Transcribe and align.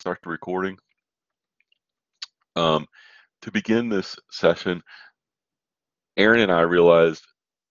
start 0.00 0.20
the 0.24 0.30
recording. 0.30 0.78
Um, 2.56 2.86
to 3.42 3.52
begin 3.52 3.88
this 3.88 4.16
session, 4.30 4.82
Aaron 6.16 6.40
and 6.40 6.52
I 6.52 6.62
realized 6.62 7.24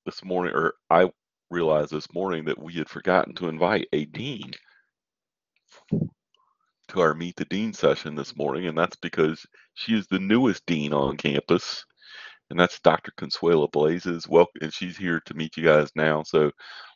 this 0.06 0.24
morning, 0.24 0.54
or 0.56 0.76
I 0.90 1.12
realized 1.52 1.92
this 1.92 2.14
morning, 2.14 2.46
that 2.46 2.60
we 2.62 2.74
had 2.74 2.90
forgotten 2.90 3.36
to 3.36 3.50
invite 3.50 3.88
a 3.94 4.06
dean 4.06 4.52
to 6.90 7.02
our 7.02 7.16
Meet 7.16 7.38
the 7.38 7.46
Dean 7.46 7.74
session 7.74 8.16
this 8.16 8.36
morning, 8.38 8.68
and 8.68 8.78
that's 8.78 8.98
because 8.98 9.46
she 9.76 9.98
is 9.98 10.08
the 10.08 10.20
newest 10.20 10.66
dean 10.68 10.94
on 10.94 11.18
campus, 11.18 11.86
and 12.52 12.60
that's 12.60 12.80
Dr. 12.82 13.12
Consuela 13.18 13.72
Blazes. 13.72 14.28
Welcome, 14.28 14.62
and 14.62 14.74
she's 14.74 14.98
here 14.98 15.22
to 15.26 15.36
meet 15.36 15.58
you 15.58 15.64
guys 15.66 15.92
now. 15.96 16.24
So, 16.24 16.52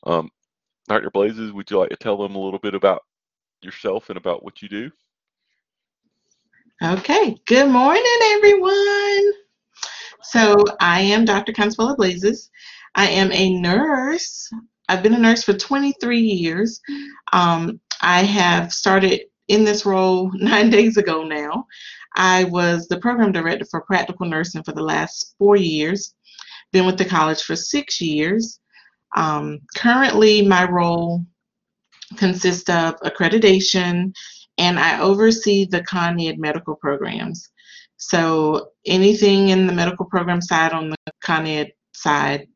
um, 0.06 0.30
Dr. 0.90 1.12
Blazes, 1.12 1.52
would 1.54 1.72
you 1.72 1.80
like 1.80 1.90
to 1.92 1.98
tell 1.98 2.18
them 2.18 2.36
a 2.36 2.42
little 2.42 2.60
bit 2.60 2.76
about 2.76 3.02
yourself 3.64 4.10
and 4.10 4.18
about 4.18 4.44
what 4.44 4.62
you 4.62 4.70
do? 4.70 4.92
Okay, 6.84 7.38
good 7.46 7.70
morning, 7.70 8.04
everyone. 8.34 9.32
So, 10.22 10.66
I 10.82 11.00
am 11.00 11.24
Dr. 11.24 11.54
Consuela 11.54 11.96
Blazes. 11.96 12.52
I 12.94 13.08
am 13.08 13.32
a 13.32 13.58
nurse. 13.58 14.50
I've 14.90 15.02
been 15.02 15.14
a 15.14 15.18
nurse 15.18 15.44
for 15.44 15.54
23 15.54 16.20
years. 16.20 16.82
Um, 17.32 17.80
I 18.02 18.24
have 18.24 18.74
started 18.74 19.22
in 19.48 19.64
this 19.64 19.86
role 19.86 20.30
nine 20.36 20.70
days 20.70 20.98
ago 20.98 21.24
now. 21.24 21.68
I 22.18 22.44
was 22.44 22.90
the 22.90 23.00
program 23.00 23.32
director 23.32 23.66
for 23.72 23.80
practical 23.84 24.26
nursing 24.26 24.64
for 24.64 24.74
the 24.74 24.84
last 24.84 25.36
four 25.38 25.56
years, 25.56 26.14
been 26.74 26.86
with 26.86 26.98
the 26.98 27.06
college 27.06 27.44
for 27.44 27.56
six 27.56 28.02
years. 28.02 28.60
Um, 29.16 29.60
currently, 29.78 30.46
my 30.46 30.70
role 30.70 31.26
consists 32.18 32.70
of 32.70 33.00
accreditation 33.06 34.12
and 34.58 34.80
I 34.80 35.00
oversee 35.00 35.66
the 35.66 35.84
Con 35.84 36.20
Ed 36.20 36.40
medical 36.40 36.76
programs. 36.76 37.50
So 37.98 38.70
anything 38.86 39.50
in 39.50 39.68
the 39.68 39.74
medical 39.74 40.06
program 40.06 40.42
side 40.42 40.74
on 40.74 40.90
the 40.90 40.98
Con 41.22 41.48
Ed 41.48 41.72
side, 41.94 42.48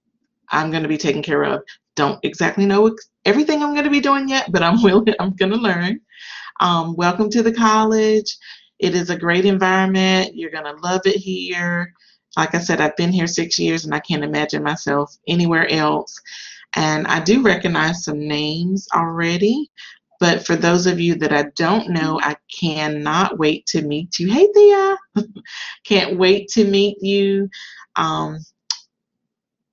I'm 0.49 0.71
going 0.71 0.83
to 0.83 0.89
be 0.89 0.97
taking 0.97 1.23
care 1.23 1.43
of. 1.43 1.61
Don't 1.95 2.19
exactly 2.23 2.65
know 2.65 2.95
everything 3.25 3.63
I'm 3.63 3.73
going 3.73 3.85
to 3.85 3.89
be 3.89 3.99
doing 3.99 4.29
yet, 4.29 4.51
but 4.51 4.63
I'm 4.63 4.81
willing. 4.83 5.15
I'm 5.19 5.35
going 5.35 5.51
to 5.51 5.57
learn. 5.57 5.99
Um, 6.59 6.95
welcome 6.95 7.29
to 7.29 7.43
the 7.43 7.53
college. 7.53 8.37
It 8.79 8.95
is 8.95 9.09
a 9.09 9.17
great 9.17 9.45
environment. 9.45 10.35
You're 10.35 10.51
going 10.51 10.65
to 10.65 10.81
love 10.81 11.01
it 11.05 11.15
here. 11.15 11.93
Like 12.35 12.53
I 12.53 12.59
said, 12.59 12.81
I've 12.81 12.95
been 12.97 13.11
here 13.11 13.27
six 13.27 13.57
years 13.57 13.85
and 13.85 13.93
I 13.93 13.99
can't 13.99 14.23
imagine 14.23 14.63
myself 14.63 15.15
anywhere 15.27 15.67
else. 15.71 16.15
And 16.75 17.07
I 17.07 17.19
do 17.19 17.41
recognize 17.41 18.03
some 18.03 18.19
names 18.19 18.87
already. 18.93 19.71
But 20.19 20.45
for 20.45 20.55
those 20.55 20.87
of 20.87 20.99
you 20.99 21.15
that 21.15 21.31
I 21.31 21.45
don't 21.55 21.89
know, 21.89 22.19
I 22.21 22.35
cannot 22.59 23.37
wait 23.37 23.65
to 23.67 23.81
meet 23.81 24.19
you. 24.19 24.31
Hey, 24.31 24.47
Thea. 24.53 24.97
Can't 25.85 26.17
wait 26.17 26.49
to 26.49 26.65
meet 26.65 27.01
you. 27.01 27.49
Um, 27.95 28.39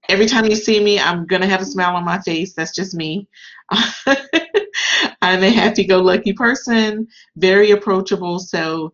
every 0.09 0.27
time 0.27 0.47
you 0.47 0.57
see 0.57 0.83
me, 0.83 0.99
I'm 0.99 1.27
going 1.27 1.43
to 1.43 1.49
have 1.49 1.63
a 1.63 1.67
smile 1.67 1.97
on 1.97 2.05
my 2.05 2.21
face. 2.21 2.55
That's 2.55 2.75
just 2.75 2.95
me. 2.95 3.29
I'm 5.23 5.43
a 5.43 5.51
happy 5.51 5.85
go 5.85 6.03
lucky 6.03 6.33
person, 6.35 7.07
very 7.37 7.71
approachable. 7.71 8.39
So 8.39 8.93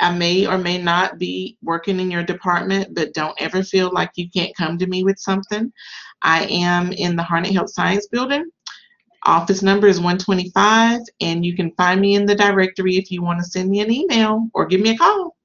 I 0.00 0.16
may 0.16 0.46
or 0.46 0.58
may 0.58 0.78
not 0.80 1.18
be 1.18 1.58
working 1.62 2.00
in 2.00 2.10
your 2.10 2.22
department, 2.22 2.94
but 2.94 3.12
don't 3.12 3.38
ever 3.40 3.62
feel 3.62 3.90
like 3.92 4.12
you 4.14 4.30
can't 4.30 4.56
come 4.56 4.78
to 4.78 4.86
me 4.86 5.04
with 5.04 5.18
something. 5.18 5.70
I 6.22 6.44
am 6.46 6.92
in 6.92 7.16
the 7.16 7.22
Harnett 7.22 7.52
Health 7.52 7.70
Science 7.70 8.06
Building. 8.08 8.50
Office 9.24 9.62
number 9.62 9.86
is 9.86 9.98
125, 9.98 11.00
and 11.20 11.44
you 11.44 11.54
can 11.54 11.70
find 11.72 12.00
me 12.00 12.16
in 12.16 12.26
the 12.26 12.34
directory 12.34 12.96
if 12.96 13.10
you 13.10 13.22
want 13.22 13.38
to 13.38 13.44
send 13.44 13.70
me 13.70 13.80
an 13.80 13.90
email 13.90 14.48
or 14.52 14.66
give 14.66 14.80
me 14.80 14.90
a 14.90 14.96
call. 14.96 15.36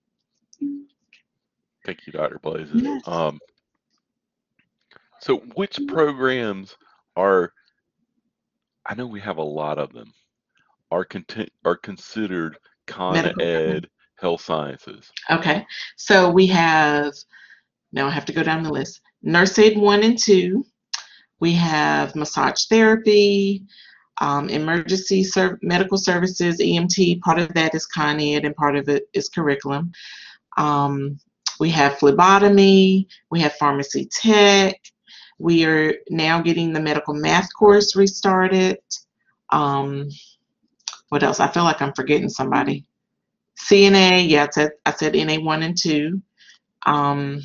Thank 1.85 2.05
you, 2.05 2.13
Dr. 2.13 2.39
Blazes. 2.39 2.81
Yes. 2.81 3.07
Um, 3.07 3.39
so, 5.19 5.37
which 5.55 5.79
programs 5.87 6.75
are, 7.15 7.53
I 8.85 8.95
know 8.95 9.05
we 9.05 9.19
have 9.19 9.37
a 9.37 9.43
lot 9.43 9.77
of 9.77 9.93
them, 9.93 10.11
are, 10.91 11.05
content, 11.05 11.49
are 11.63 11.77
considered 11.77 12.57
Con 12.87 13.13
Medical 13.13 13.41
Ed 13.41 13.89
Health 14.19 14.41
Sciences? 14.41 15.11
Okay, 15.29 15.65
so 15.97 16.29
we 16.29 16.47
have, 16.47 17.13
now 17.91 18.07
I 18.07 18.11
have 18.11 18.25
to 18.25 18.33
go 18.33 18.43
down 18.43 18.63
the 18.63 18.71
list 18.73 19.01
Nurse 19.21 19.57
Aid 19.59 19.77
1 19.77 20.03
and 20.03 20.17
2, 20.17 20.65
we 21.39 21.53
have 21.53 22.15
massage 22.15 22.65
therapy, 22.65 23.63
um, 24.19 24.49
emergency 24.49 25.23
ser- 25.23 25.59
medical 25.61 25.97
services, 25.97 26.59
EMT. 26.59 27.21
Part 27.21 27.39
of 27.39 27.53
that 27.53 27.75
is 27.75 27.85
Con 27.85 28.19
Ed, 28.19 28.45
and 28.45 28.55
part 28.55 28.75
of 28.75 28.89
it 28.89 29.07
is 29.13 29.29
curriculum. 29.29 29.91
Um, 30.57 31.19
we 31.59 31.69
have 31.71 31.99
phlebotomy. 31.99 33.07
We 33.29 33.39
have 33.41 33.53
pharmacy 33.53 34.09
tech. 34.11 34.75
We 35.39 35.65
are 35.65 35.93
now 36.09 36.41
getting 36.41 36.73
the 36.73 36.79
medical 36.79 37.13
math 37.13 37.47
course 37.57 37.95
restarted. 37.95 38.79
Um, 39.51 40.09
what 41.09 41.23
else? 41.23 41.39
I 41.39 41.47
feel 41.47 41.63
like 41.63 41.81
I'm 41.81 41.93
forgetting 41.93 42.29
somebody. 42.29 42.85
CNA, 43.59 44.27
yeah, 44.29 44.45
I 44.45 44.49
said, 44.51 44.71
I 44.85 44.91
said 44.93 45.15
NA 45.15 45.39
one 45.39 45.63
and 45.63 45.77
two. 45.77 46.21
Um, 46.85 47.41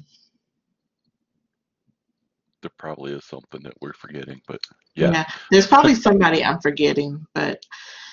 there 2.63 2.71
probably 2.79 3.13
is 3.13 3.25
something 3.25 3.63
that 3.63 3.75
we're 3.81 3.93
forgetting, 3.93 4.41
but 4.47 4.61
yeah. 4.95 5.11
Yeah, 5.11 5.25
there's 5.51 5.67
probably 5.67 5.95
somebody 5.95 6.45
I'm 6.45 6.61
forgetting, 6.61 7.27
but 7.35 7.65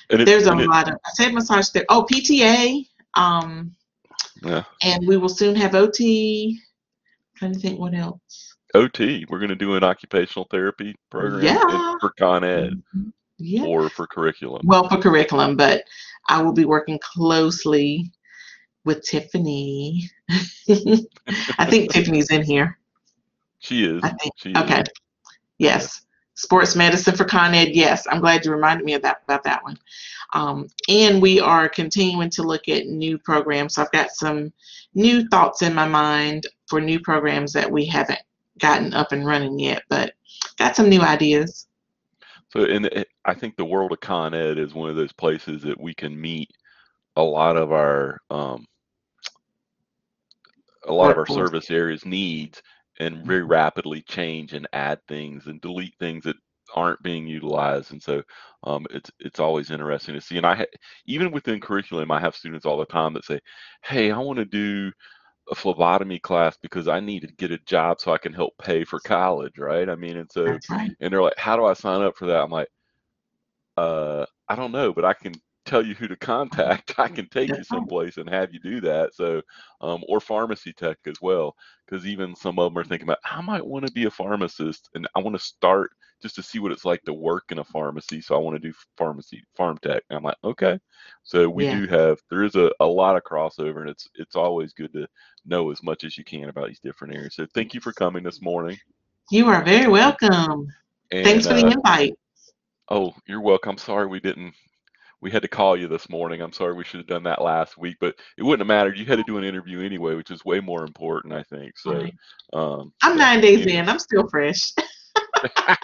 it, 0.10 0.26
there's 0.26 0.48
a 0.48 0.56
lot 0.56 0.88
it, 0.88 0.96
of 0.96 1.00
I 1.06 1.10
said 1.14 1.34
massage 1.34 1.70
there. 1.70 1.86
Oh, 1.90 2.06
PTA. 2.12 2.86
Um, 3.16 3.76
yeah. 4.44 4.64
And 4.84 5.08
we 5.08 5.18
will 5.18 5.30
soon 5.30 5.56
have 5.56 5.76
OT. 5.76 6.60
I'm 6.60 7.38
trying 7.38 7.54
to 7.54 7.60
think 7.60 7.80
what 7.80 7.94
else. 7.94 8.56
OT. 8.74 9.26
We're 9.30 9.40
going 9.40 9.50
to 9.50 9.56
do 9.56 9.76
an 9.76 9.84
occupational 9.84 10.48
therapy 10.52 10.96
program 11.10 11.44
yeah. 11.44 11.96
for 12.00 12.12
Con 12.18 12.44
Ed 12.44 12.72
mm-hmm. 12.96 13.10
yeah. 13.38 13.64
or 13.64 13.90
for 13.90 14.08
curriculum. 14.08 14.62
Well, 14.66 14.88
for 14.90 14.98
curriculum, 14.98 15.56
but 15.56 15.84
I 16.28 16.42
will 16.42 16.54
be 16.54 16.66
working 16.66 17.00
closely 17.00 18.12
with 18.86 19.04
Tiffany. 19.04 20.10
I 20.30 21.66
think 21.66 21.92
Tiffany's 21.92 22.32
in 22.32 22.44
here. 22.44 22.79
She 23.60 23.86
is. 23.86 24.02
I 24.04 24.10
think. 24.10 24.34
She 24.38 24.54
okay. 24.56 24.82
Is. 24.82 24.88
Yes. 25.58 26.06
Sports 26.36 26.76
medicine 26.76 27.18
for 27.18 27.26
Con 27.26 27.54
Ed. 27.54 27.70
Yes, 27.74 28.08
I'm 28.10 28.22
glad 28.22 28.46
you 28.46 28.52
reminded 28.52 28.86
me 28.86 28.94
of 28.94 29.02
that 29.02 29.24
about 29.26 29.44
that 29.44 29.62
one. 29.62 29.78
Um, 30.34 30.68
and 30.88 31.22
we 31.22 31.42
are 31.42 31.68
continuing 31.68 32.30
to 32.30 32.44
look 32.44 32.70
at 32.70 32.88
new 32.88 33.18
programs. 33.18 33.76
So 33.76 33.82
I've 33.82 33.92
got 33.92 34.12
some 34.12 34.54
new 34.94 35.28
thoughts 35.28 35.62
in 35.62 35.74
my 35.74 35.88
mind 35.88 36.48
for 36.68 36.80
new 36.80 37.00
programs 37.02 37.52
that 37.54 37.70
we 37.70 37.86
haven't 37.86 38.20
gotten 38.58 38.94
up 38.94 39.12
and 39.12 39.26
running 39.26 39.60
yet, 39.60 39.84
but 39.90 40.14
got 40.58 40.78
some 40.78 40.88
new 40.88 41.02
ideas. 41.02 41.68
So, 42.54 42.64
and 42.64 43.06
I 43.26 43.34
think 43.34 43.58
the 43.58 43.66
world 43.66 43.92
of 43.92 44.00
Con 44.00 44.34
Ed 44.34 44.58
is 44.58 44.74
one 44.74 44.90
of 44.90 44.96
those 44.96 45.14
places 45.14 45.62
that 45.64 45.80
we 45.80 45.94
can 45.94 46.20
meet 46.20 46.50
a 47.16 47.22
lot 47.22 47.58
of 47.58 47.72
our 47.72 48.20
um, 48.30 48.66
a 50.88 50.94
lot 50.94 51.12
of 51.12 51.18
our 51.18 51.28
service 51.28 51.70
areas 51.70 52.06
needs 52.06 52.62
and 53.00 53.26
very 53.26 53.42
mm-hmm. 53.42 53.52
rapidly 53.52 54.02
change 54.02 54.54
and 54.54 54.68
add 54.74 55.00
things 55.08 55.48
and 55.48 55.62
delete 55.62 55.96
things 56.00 56.24
that 56.24 56.36
aren't 56.76 57.02
being 57.02 57.28
utilized 57.28 57.92
and 57.92 58.02
so 58.02 58.22
um, 58.64 58.86
it's 58.92 59.10
it's 59.20 59.40
always 59.40 59.72
interesting 59.72 60.14
to 60.14 60.22
see 60.22 60.38
and 60.38 60.46
i 60.46 60.56
ha- 60.56 60.66
even 61.06 61.32
within 61.32 61.60
curriculum 61.60 62.12
i 62.12 62.20
have 62.20 62.36
students 62.36 62.66
all 62.66 62.78
the 62.78 62.86
time 62.86 63.14
that 63.14 63.26
say 63.26 63.40
hey 63.84 64.12
i 64.12 64.18
want 64.18 64.38
to 64.38 64.46
do 64.46 64.92
a 65.50 65.56
phlebotomy 65.56 66.20
class 66.20 66.58
because 66.62 66.88
i 66.88 67.00
need 67.00 67.22
to 67.22 67.28
get 67.38 67.52
a 67.52 67.58
job 67.60 68.00
so 68.00 68.14
i 68.14 68.18
can 68.18 68.34
help 68.34 68.54
pay 68.62 68.84
for 68.84 69.00
college 69.00 69.58
right 69.58 69.90
i 69.90 69.96
mean 69.96 70.18
and 70.18 70.32
so 70.32 70.58
right. 70.70 70.92
and 71.00 71.12
they're 71.12 71.24
like 71.24 71.38
how 71.38 71.56
do 71.56 71.66
i 71.66 71.74
sign 71.74 72.02
up 72.02 72.16
for 72.16 72.28
that 72.28 72.44
i'm 72.44 72.52
like 72.52 72.70
uh 73.78 74.26
i 74.48 74.56
don't 74.56 74.72
know 74.72 74.94
but 74.94 75.06
i 75.06 75.14
can 75.14 75.34
tell 75.70 75.86
you 75.86 75.94
who 75.94 76.08
to 76.08 76.16
contact, 76.16 76.96
I 76.98 77.08
can 77.08 77.28
take 77.30 77.50
you 77.50 77.64
someplace 77.64 78.18
and 78.18 78.30
have 78.30 78.54
you 78.54 78.60
do 78.60 78.82
that. 78.82 79.14
So, 79.14 79.42
um, 79.82 80.04
or 80.08 80.20
pharmacy 80.20 80.74
tech 80.74 80.98
as 81.06 81.22
well, 81.22 81.56
because 81.86 82.06
even 82.06 82.36
some 82.36 82.60
of 82.60 82.72
them 82.72 82.80
are 82.80 82.86
thinking 82.86 83.08
about 83.08 83.20
I 83.24 83.42
might 83.42 83.66
want 83.66 83.86
to 83.86 83.92
be 83.94 84.06
a 84.06 84.12
pharmacist 84.12 84.90
and 84.96 85.08
I 85.16 85.20
want 85.20 85.36
to 85.36 85.44
start 85.44 85.92
just 86.22 86.36
to 86.36 86.44
see 86.44 86.60
what 86.60 86.72
it's 86.72 86.84
like 86.84 87.02
to 87.04 87.14
work 87.14 87.46
in 87.50 87.60
a 87.60 87.64
pharmacy. 87.64 88.20
So 88.20 88.36
I 88.36 88.40
want 88.40 88.62
to 88.62 88.68
do 88.68 88.74
pharmacy, 88.98 89.42
pharm 89.58 89.80
tech. 89.80 90.04
And 90.10 90.18
I'm 90.18 90.24
like, 90.24 90.36
okay. 90.44 90.78
So 91.24 91.50
we 91.50 91.66
yeah. 91.66 91.80
do 91.80 91.88
have 91.88 92.20
there 92.30 92.44
is 92.44 92.56
a, 92.56 92.72
a 92.82 92.86
lot 92.86 93.16
of 93.16 93.24
crossover, 93.24 93.82
and 93.82 93.90
it's 93.90 94.08
it's 94.16 94.36
always 94.36 94.74
good 94.74 94.92
to 94.94 95.08
know 95.46 95.72
as 95.72 95.82
much 95.84 96.04
as 96.04 96.18
you 96.18 96.24
can 96.24 96.50
about 96.50 96.68
these 96.68 96.80
different 96.80 97.16
areas. 97.16 97.36
So 97.36 97.46
thank 97.54 97.74
you 97.74 97.80
for 97.80 97.94
coming 97.94 98.24
this 98.24 98.42
morning. 98.42 98.78
You 99.32 99.48
are 99.48 99.64
very 99.64 99.88
welcome. 99.88 100.68
And, 101.12 101.24
Thanks 101.24 101.48
for 101.48 101.54
the 101.54 101.66
uh, 101.66 101.72
invite. 101.72 102.14
Oh, 102.90 103.14
you're 103.28 103.42
welcome. 103.42 103.78
Sorry 103.78 104.08
we 104.08 104.20
didn't 104.20 104.54
we 105.22 105.32
had 105.32 105.42
to 105.42 105.48
call 105.48 105.78
you 105.78 105.88
this 105.88 106.10
morning. 106.10 106.42
I'm 106.42 106.54
sorry 106.54 106.74
we 106.74 106.84
should 106.84 107.00
have 107.00 107.08
done 107.08 107.24
that 107.24 107.42
last 107.42 107.78
week, 107.78 107.98
but 108.00 108.16
it 108.38 108.44
wouldn't 108.44 108.62
have 108.62 108.68
mattered. 108.68 108.98
You 108.98 109.06
had 109.06 109.18
to 109.18 109.24
do 109.24 109.38
an 109.38 109.44
interview 109.44 109.82
anyway, 109.82 110.16
which 110.16 110.32
is 110.32 110.46
way 110.46 110.60
more 110.60 110.84
important, 110.84 111.34
I 111.34 111.44
think. 111.44 111.78
So 111.78 112.08
um, 112.54 112.94
I'm 113.02 113.18
nine 113.18 113.42
days 113.42 113.66
in. 113.66 113.90
I'm 113.90 114.00
still 114.00 114.28
fresh. 114.30 114.72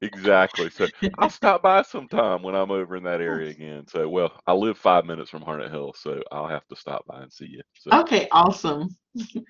exactly. 0.00 0.70
So 0.70 0.88
I'll 1.18 1.30
stop 1.30 1.62
by 1.62 1.82
sometime 1.82 2.42
when 2.42 2.54
I'm 2.54 2.70
over 2.70 2.96
in 2.96 3.02
that 3.04 3.20
area 3.20 3.50
again. 3.50 3.86
So, 3.88 4.08
well, 4.08 4.32
I 4.46 4.52
live 4.54 4.78
five 4.78 5.04
minutes 5.04 5.30
from 5.30 5.42
Harnett 5.42 5.70
Hill, 5.70 5.94
so 5.96 6.22
I'll 6.32 6.48
have 6.48 6.66
to 6.68 6.76
stop 6.76 7.04
by 7.06 7.22
and 7.22 7.32
see 7.32 7.46
you. 7.46 7.62
So, 7.74 7.90
Okay, 8.00 8.28
awesome. 8.32 8.88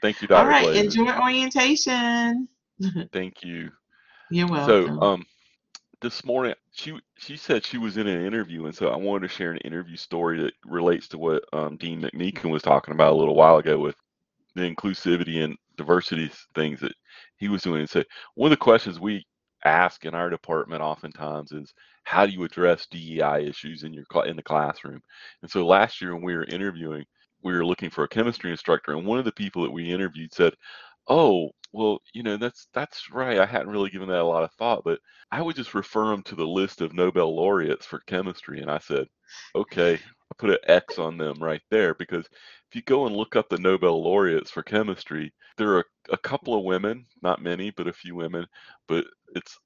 thank 0.02 0.20
you, 0.20 0.28
Dr. 0.28 0.40
All 0.40 0.46
right, 0.46 0.76
enjoy 0.76 1.12
orientation. 1.20 2.48
Thank 3.12 3.44
you. 3.44 3.70
You're 4.30 4.48
welcome. 4.48 4.96
So, 4.96 5.00
um, 5.00 5.24
this 6.00 6.24
morning 6.24 6.54
she 6.72 6.98
she 7.18 7.36
said 7.36 7.64
she 7.64 7.78
was 7.78 7.96
in 7.96 8.06
an 8.06 8.24
interview, 8.26 8.66
and 8.66 8.74
so 8.74 8.88
I 8.88 8.96
wanted 8.96 9.28
to 9.28 9.34
share 9.34 9.52
an 9.52 9.58
interview 9.58 9.96
story 9.96 10.40
that 10.42 10.54
relates 10.66 11.08
to 11.08 11.18
what 11.18 11.44
um, 11.52 11.76
Dean 11.76 12.02
McMeekin 12.02 12.50
was 12.50 12.62
talking 12.62 12.94
about 12.94 13.12
a 13.12 13.16
little 13.16 13.34
while 13.34 13.58
ago 13.58 13.78
with 13.78 13.96
the 14.54 14.62
inclusivity 14.62 15.44
and 15.44 15.56
diversity 15.76 16.30
things 16.54 16.80
that 16.80 16.94
he 17.36 17.48
was 17.48 17.62
doing. 17.62 17.80
And 17.80 17.90
so, 17.90 18.04
one 18.34 18.52
of 18.52 18.58
the 18.58 18.62
questions 18.64 19.00
we 19.00 19.26
ask 19.64 20.04
in 20.04 20.14
our 20.14 20.30
department 20.30 20.82
oftentimes 20.82 21.52
is, 21.52 21.72
how 22.04 22.26
do 22.26 22.32
you 22.32 22.44
address 22.44 22.86
DEI 22.86 23.46
issues 23.48 23.82
in 23.84 23.92
your 23.94 24.04
in 24.26 24.36
the 24.36 24.42
classroom? 24.42 25.00
And 25.42 25.50
so, 25.50 25.66
last 25.66 26.00
year 26.00 26.14
when 26.14 26.24
we 26.24 26.34
were 26.36 26.44
interviewing, 26.44 27.04
we 27.42 27.52
were 27.52 27.66
looking 27.66 27.90
for 27.90 28.04
a 28.04 28.08
chemistry 28.08 28.50
instructor, 28.50 28.92
and 28.92 29.06
one 29.06 29.18
of 29.18 29.24
the 29.24 29.32
people 29.32 29.62
that 29.62 29.72
we 29.72 29.92
interviewed 29.92 30.32
said, 30.34 30.54
"Oh, 31.08 31.50
well, 31.72 32.00
you 32.12 32.22
know, 32.22 32.36
that's 32.36 32.68
that's 32.74 33.10
right. 33.10 33.38
I 33.38 33.46
hadn't 33.46 33.70
really 33.70 33.90
given 33.90 34.08
that 34.08 34.20
a 34.20 34.24
lot 34.24 34.44
of 34.44 34.52
thought, 34.54 34.84
but 34.84 35.00
I 35.30 35.40
would 35.42 35.56
just 35.56 35.74
refer 35.74 36.08
them 36.10 36.22
to 36.24 36.34
the 36.34 36.46
list 36.46 36.80
of 36.82 36.92
Nobel 36.92 37.34
laureates 37.34 37.86
for 37.86 38.00
chemistry." 38.00 38.60
And 38.60 38.70
I 38.70 38.78
said, 38.78 39.08
"Okay." 39.54 39.94
I 39.96 40.34
put 40.38 40.50
an 40.50 40.58
X 40.64 40.98
on 40.98 41.16
them 41.18 41.42
right 41.42 41.62
there 41.70 41.94
because 41.94 42.26
if 42.26 42.74
you 42.74 42.82
go 42.82 43.06
and 43.06 43.16
look 43.16 43.36
up 43.36 43.48
the 43.48 43.58
Nobel 43.58 44.02
laureates 44.02 44.50
for 44.50 44.62
chemistry, 44.62 45.32
there 45.56 45.76
are 45.76 45.86
a 46.10 46.18
couple 46.18 46.54
of 46.54 46.64
women, 46.64 47.06
not 47.22 47.40
many, 47.42 47.70
but 47.70 47.88
a 47.88 47.92
few 47.92 48.14
women, 48.14 48.46
but 48.88 49.06
it's 49.34 49.58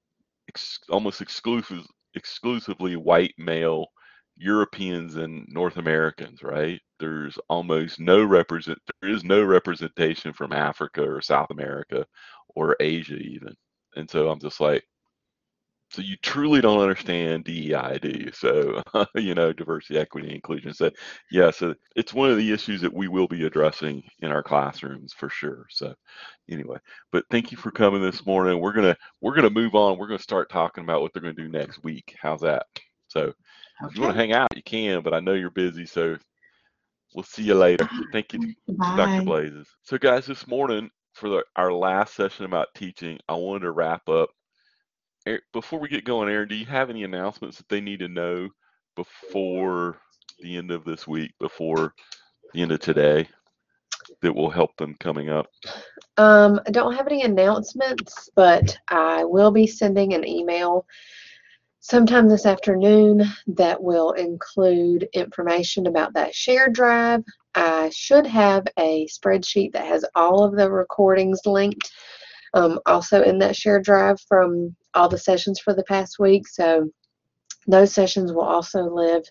ex- 0.49 0.81
almost 0.91 1.21
exclusive, 1.23 1.87
exclusively 2.15 2.97
white 2.97 3.35
male 3.39 3.89
Europeans 4.39 5.17
and 5.17 5.47
North 5.49 5.77
Americans, 5.79 6.43
right? 6.43 6.81
There's 7.01 7.39
almost 7.49 8.01
no 8.01 8.25
represent 8.25 8.79
there 9.01 9.11
is 9.11 9.25
no 9.25 9.43
representation 9.45 10.33
from 10.33 10.53
Africa 10.53 11.03
or 11.03 11.21
South 11.23 11.51
America 11.51 12.07
or 12.55 12.77
Asia 12.81 13.17
even. 13.17 13.55
And 13.97 14.09
so 14.11 14.31
I'm 14.31 14.41
just 14.41 14.61
like, 14.61 14.85
so 15.91 16.03
you 16.03 16.17
truly 16.23 16.61
don't 16.61 16.81
understand 16.83 17.45
DEI, 17.45 17.99
do 17.99 18.09
you? 18.11 18.31
So, 18.33 18.83
you 19.15 19.35
know, 19.35 19.53
diversity, 19.55 19.99
equity, 19.99 20.35
inclusion. 20.35 20.75
So, 20.75 20.91
yeah, 21.31 21.51
so 21.51 21.75
it's 21.97 22.13
one 22.13 22.31
of 22.31 22.37
the 22.37 22.53
issues 22.53 22.83
that 22.83 22.93
we 22.93 23.09
will 23.09 23.27
be 23.27 23.47
addressing 23.47 24.03
in 24.21 24.31
our 24.31 24.43
classrooms 24.43 25.15
for 25.15 25.31
sure. 25.31 25.65
So, 25.71 25.95
anyway, 26.51 26.77
but 27.11 27.25
thank 27.31 27.51
you 27.53 27.57
for 27.59 27.71
coming 27.71 28.03
this 28.03 28.27
morning. 28.27 28.61
We're 28.61 28.75
gonna 28.75 28.97
we're 29.23 29.35
gonna 29.35 29.49
move 29.51 29.75
on. 29.75 29.97
We're 29.99 30.09
gonna 30.09 30.19
start 30.19 30.51
talking 30.51 30.85
about 30.85 31.01
what 31.01 31.13
they're 31.15 31.23
gonna 31.23 31.33
do 31.35 31.49
next 31.49 31.83
week. 31.83 32.15
How's 32.21 32.43
that? 32.43 32.67
So, 33.09 33.33
if 33.83 33.97
you 33.97 34.03
want 34.03 34.15
to 34.15 34.21
hang 34.21 34.33
out, 34.33 34.49
you 34.57 34.63
can, 34.63 35.03
but 35.03 35.15
I 35.15 35.21
know 35.21 35.35
you're 35.35 35.51
busy, 35.51 35.87
so 35.87 36.17
we'll 37.15 37.23
see 37.23 37.45
you 37.45 37.55
later. 37.55 37.89
Thank 38.13 38.33
you, 38.33 38.55
Dr. 38.97 39.23
Blazes. 39.23 39.69
So, 39.83 39.99
guys, 39.99 40.27
this 40.27 40.47
morning 40.47 40.91
for 41.15 41.29
the, 41.29 41.45
our 41.57 41.73
last 41.73 42.15
session 42.15 42.45
about 42.45 42.69
teaching, 42.75 43.19
I 43.29 43.35
wanted 43.35 43.61
to 43.61 43.71
wrap 43.73 44.09
up. 44.09 44.31
Before 45.53 45.79
we 45.79 45.89
get 45.89 46.05
going, 46.05 46.29
Aaron, 46.29 46.49
do 46.49 46.55
you 46.55 46.67
have 46.67 46.91
any 46.91 47.05
announcements 47.05 47.59
that 47.59 47.69
they 47.69 47.81
need 47.81 47.99
to 47.99 48.09
know 48.09 48.49
before 48.97 50.01
the 50.41 50.57
end 50.57 50.71
of 50.71 50.85
this 50.85 51.07
week, 51.07 51.33
before 51.39 51.93
the 52.55 52.63
end 52.63 52.73
of 52.73 52.81
today, 52.81 53.29
that 54.23 54.35
will 54.35 54.51
help 54.51 54.77
them 54.77 54.97
coming 55.01 55.29
up? 55.29 55.47
Um, 56.17 56.61
I 56.67 56.71
don't 56.71 56.95
have 56.95 57.07
any 57.07 57.23
announcements, 57.23 58.31
but 58.35 58.77
I 58.89 59.25
will 59.25 59.51
be 59.51 59.67
sending 59.67 60.15
an 60.15 60.27
email 60.27 60.87
sometime 61.81 62.29
this 62.29 62.47
afternoon 62.47 63.25
that 63.47 63.83
will 63.83 64.13
include 64.13 65.09
information 65.13 65.87
about 65.87 66.15
that 66.15 66.35
shared 66.35 66.75
drive. 66.75 67.23
I 67.55 67.91
should 67.95 68.27
have 68.27 68.67
a 68.79 69.07
spreadsheet 69.07 69.73
that 69.73 69.87
has 69.87 70.05
all 70.15 70.45
of 70.45 70.57
the 70.57 70.71
recordings 70.71 71.41
linked 71.47 71.91
um, 72.55 72.79
also 72.87 73.23
in 73.23 73.39
that 73.39 73.57
shared 73.57 73.85
drive 73.85 74.21
from 74.29 74.75
all 74.95 75.09
the 75.09 75.19
sessions 75.19 75.61
for 75.61 75.75
the 75.75 75.85
past 75.85 76.19
week. 76.19 76.47
So 76.49 76.91
those 77.67 77.93
sessions 77.93 78.33
will 78.33 78.43
also 78.45 78.83
live 78.83 79.23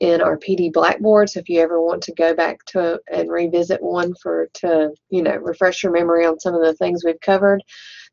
in 0.00 0.20
our 0.20 0.38
PD 0.38 0.72
Blackboard. 0.72 1.30
So 1.30 1.40
if 1.40 1.48
you 1.48 1.60
ever 1.60 1.80
want 1.80 2.02
to 2.04 2.14
go 2.14 2.34
back 2.34 2.64
to 2.66 3.00
and 3.10 3.30
revisit 3.30 3.82
one 3.82 4.14
for 4.22 4.48
to 4.54 4.90
you 5.10 5.22
know 5.22 5.36
refresh 5.36 5.82
your 5.82 5.92
memory 5.92 6.26
on 6.26 6.38
some 6.38 6.54
of 6.54 6.62
the 6.62 6.74
things 6.74 7.02
we've 7.04 7.20
covered, 7.20 7.62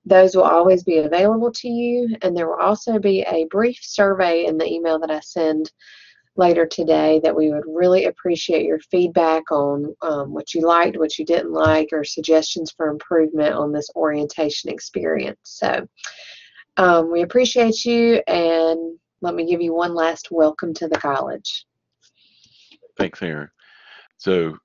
those 0.05 0.35
will 0.35 0.43
always 0.43 0.83
be 0.83 0.97
available 0.97 1.51
to 1.51 1.69
you. 1.69 2.15
And 2.21 2.35
there 2.35 2.47
will 2.47 2.59
also 2.59 2.99
be 2.99 3.21
a 3.21 3.45
brief 3.45 3.79
survey 3.81 4.45
in 4.45 4.57
the 4.57 4.67
email 4.67 4.99
that 4.99 5.11
I 5.11 5.19
send 5.21 5.71
later 6.35 6.65
today 6.65 7.21
that 7.23 7.35
we 7.35 7.51
would 7.51 7.63
really 7.67 8.05
appreciate 8.05 8.65
your 8.65 8.79
feedback 8.79 9.51
on 9.51 9.95
um, 10.01 10.33
what 10.33 10.53
you 10.53 10.61
liked, 10.61 10.97
what 10.97 11.17
you 11.17 11.25
didn't 11.25 11.51
like, 11.51 11.89
or 11.91 12.03
suggestions 12.03 12.73
for 12.75 12.87
improvement 12.87 13.53
on 13.53 13.71
this 13.71 13.89
orientation 13.95 14.69
experience. 14.69 15.39
So 15.43 15.87
um, 16.77 17.11
we 17.11 17.21
appreciate 17.21 17.85
you, 17.85 18.21
and 18.27 18.97
let 19.21 19.35
me 19.35 19.45
give 19.45 19.61
you 19.61 19.73
one 19.73 19.93
last 19.93 20.29
welcome 20.31 20.73
to 20.75 20.87
the 20.87 20.97
college. 20.97 21.65
Thanks, 22.97 23.21
Aaron. 23.21 23.49
So, 24.17 24.57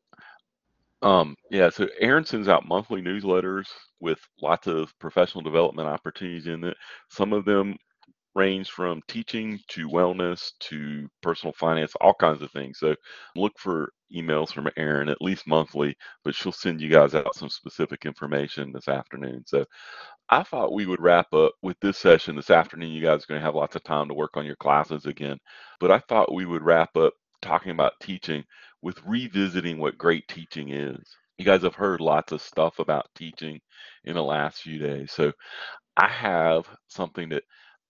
um, 1.02 1.36
yeah, 1.50 1.68
so 1.68 1.86
Aaron 2.00 2.24
sends 2.24 2.48
out 2.48 2.66
monthly 2.66 3.02
newsletters 3.02 3.66
with 4.00 4.18
lots 4.42 4.66
of 4.66 4.92
professional 4.98 5.42
development 5.42 5.88
opportunities 5.88 6.46
in 6.46 6.64
it. 6.64 6.76
Some 7.10 7.32
of 7.32 7.44
them 7.44 7.76
range 8.34 8.70
from 8.70 9.02
teaching 9.08 9.58
to 9.68 9.88
wellness 9.88 10.52
to 10.60 11.08
personal 11.22 11.52
finance, 11.54 11.94
all 12.00 12.14
kinds 12.14 12.42
of 12.42 12.50
things. 12.52 12.78
So 12.78 12.94
look 13.36 13.52
for 13.58 13.92
emails 14.14 14.52
from 14.52 14.70
Erin 14.76 15.08
at 15.08 15.22
least 15.22 15.46
monthly, 15.48 15.96
but 16.24 16.34
she'll 16.34 16.52
send 16.52 16.80
you 16.80 16.90
guys 16.90 17.14
out 17.14 17.34
some 17.34 17.48
specific 17.50 18.06
information 18.06 18.72
this 18.72 18.88
afternoon. 18.88 19.44
So 19.46 19.64
I 20.30 20.42
thought 20.42 20.74
we 20.74 20.86
would 20.86 21.00
wrap 21.00 21.32
up 21.34 21.52
with 21.62 21.78
this 21.80 21.98
session 21.98 22.36
this 22.36 22.50
afternoon. 22.50 22.90
You 22.92 23.02
guys 23.02 23.24
are 23.24 23.26
going 23.28 23.40
to 23.40 23.44
have 23.46 23.54
lots 23.54 23.76
of 23.76 23.84
time 23.84 24.08
to 24.08 24.14
work 24.14 24.36
on 24.36 24.46
your 24.46 24.56
classes 24.56 25.06
again, 25.06 25.38
but 25.80 25.90
I 25.90 26.00
thought 26.00 26.34
we 26.34 26.46
would 26.46 26.62
wrap 26.62 26.96
up 26.96 27.14
talking 27.42 27.72
about 27.72 27.94
teaching 28.02 28.44
with 28.82 29.00
revisiting 29.06 29.78
what 29.78 29.98
great 29.98 30.28
teaching 30.28 30.70
is. 30.70 31.16
You 31.38 31.44
guys 31.46 31.62
have 31.62 31.74
heard 31.76 32.00
lots 32.00 32.32
of 32.32 32.42
stuff 32.42 32.78
about 32.80 33.08
teaching 33.16 33.60
in 34.04 34.14
the 34.14 34.24
last 34.24 34.62
few 34.62 34.78
days. 34.78 35.12
So 35.12 35.32
I 35.96 36.08
have 36.08 36.68
something 36.88 37.30
that 37.30 37.44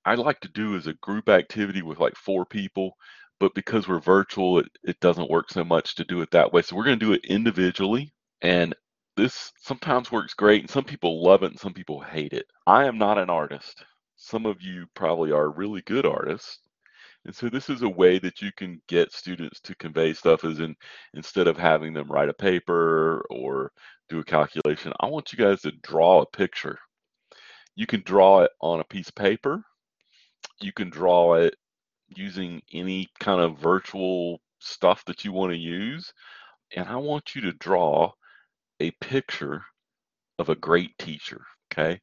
I 0.07 0.17
like 0.17 0.41
to 0.43 0.49
do 0.49 0.77
as 0.77 0.87
a 0.89 0.95
group 0.95 1.29
activity 1.31 1.83
with 1.83 2.01
like 2.01 2.17
four 2.17 2.47
people, 2.47 2.97
but 3.41 3.55
because 3.55 3.89
we're 3.89 4.01
virtual, 4.01 4.61
it, 4.61 4.67
it 4.85 5.01
doesn't 5.01 5.31
work 5.31 5.51
so 5.51 5.65
much 5.65 5.95
to 5.97 6.05
do 6.05 6.21
it 6.23 6.31
that 6.33 6.53
way. 6.53 6.63
So 6.63 6.77
we're 6.77 6.85
going 6.85 6.99
to 7.01 7.07
do 7.07 7.15
it 7.15 7.25
individually. 7.27 8.13
And 8.43 8.75
this 9.17 9.53
sometimes 9.63 10.13
works 10.13 10.35
great, 10.35 10.63
and 10.63 10.71
some 10.71 10.85
people 10.85 11.25
love 11.25 11.43
it 11.45 11.53
and 11.53 11.61
some 11.61 11.75
people 11.75 12.01
hate 12.03 12.35
it. 12.35 12.47
I 12.67 12.87
am 12.87 12.99
not 12.99 13.19
an 13.19 13.31
artist. 13.31 13.85
Some 14.17 14.47
of 14.47 14.63
you 14.63 14.87
probably 14.95 15.33
are 15.33 15.51
really 15.51 15.83
good 15.83 16.07
artists. 16.07 16.61
And 17.29 17.37
so 17.37 17.49
this 17.49 17.69
is 17.69 17.83
a 17.83 17.89
way 17.89 18.19
that 18.19 18.43
you 18.43 18.51
can 18.57 18.81
get 18.89 19.13
students 19.13 19.61
to 19.61 19.77
convey 19.77 20.15
stuff 20.15 20.45
as 20.45 20.59
in 20.59 20.75
instead 21.15 21.47
of 21.47 21.57
having 21.57 21.93
them 21.93 22.11
write 22.11 22.31
a 22.31 22.35
paper 22.35 23.25
or 23.31 23.71
do 24.09 24.19
a 24.19 24.25
calculation, 24.25 24.93
I 24.99 25.07
want 25.07 25.33
you 25.33 25.39
guys 25.39 25.61
to 25.63 25.73
draw 25.83 26.23
a 26.23 26.27
picture. 26.27 26.79
You 27.77 27.87
can 27.87 28.03
draw 28.05 28.41
it 28.41 28.51
on 28.61 28.81
a 28.81 28.85
piece 28.85 29.11
of 29.11 29.15
paper 29.15 29.63
you 30.61 30.73
can 30.73 30.91
draw 30.91 31.35
it 31.35 31.55
using 32.09 32.63
any 32.73 33.09
kind 33.21 33.41
of 33.41 33.59
virtual 33.59 34.41
stuff 34.59 35.05
that 35.07 35.25
you 35.25 35.33
want 35.33 35.53
to 35.53 35.59
use. 35.59 36.13
And 36.77 36.89
I 36.89 36.97
want 36.97 37.35
you 37.35 37.43
to 37.43 37.53
draw 37.53 38.13
a 38.81 38.91
picture 39.01 39.63
of 40.39 40.49
a 40.49 40.57
great 40.57 40.97
teacher. 40.99 41.41
Okay. 41.73 42.01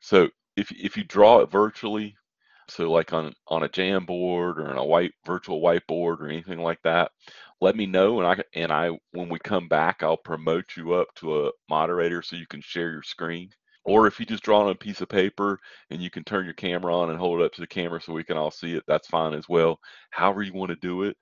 So 0.00 0.28
if, 0.56 0.70
if 0.72 0.96
you 0.96 1.04
draw 1.04 1.40
it 1.40 1.50
virtually, 1.50 2.14
so 2.72 2.90
like 2.90 3.12
on, 3.12 3.34
on 3.48 3.62
a 3.64 3.68
Jamboard 3.68 4.58
or 4.58 4.70
on 4.70 4.78
a 4.78 4.84
white 4.84 5.12
virtual 5.26 5.60
whiteboard 5.62 6.20
or 6.20 6.28
anything 6.28 6.60
like 6.60 6.80
that, 6.84 7.12
let 7.60 7.76
me 7.76 7.86
know 7.86 8.20
and 8.20 8.26
I 8.28 8.44
and 8.58 8.72
I 8.72 8.90
when 9.12 9.28
we 9.28 9.38
come 9.38 9.68
back 9.68 10.02
I'll 10.02 10.16
promote 10.16 10.76
you 10.76 10.94
up 10.94 11.08
to 11.16 11.46
a 11.46 11.50
moderator 11.68 12.22
so 12.22 12.36
you 12.36 12.46
can 12.48 12.60
share 12.62 12.90
your 12.92 13.02
screen. 13.04 13.50
Or 13.84 14.06
if 14.06 14.20
you 14.20 14.26
just 14.26 14.44
draw 14.44 14.62
on 14.62 14.70
a 14.70 14.74
piece 14.76 15.00
of 15.00 15.08
paper 15.08 15.58
and 15.90 16.02
you 16.02 16.10
can 16.10 16.24
turn 16.24 16.44
your 16.46 16.54
camera 16.54 16.96
on 16.96 17.10
and 17.10 17.18
hold 17.18 17.40
it 17.40 17.44
up 17.46 17.52
to 17.54 17.60
the 17.62 17.66
camera 17.66 18.00
so 18.00 18.12
we 18.12 18.24
can 18.24 18.36
all 18.36 18.50
see 18.52 18.74
it, 18.76 18.84
that's 18.88 19.08
fine 19.08 19.34
as 19.34 19.48
well. 19.48 19.78
However 20.10 20.42
you 20.42 20.52
want 20.54 20.70
to 20.70 20.76
do 20.76 21.02
it, 21.04 21.16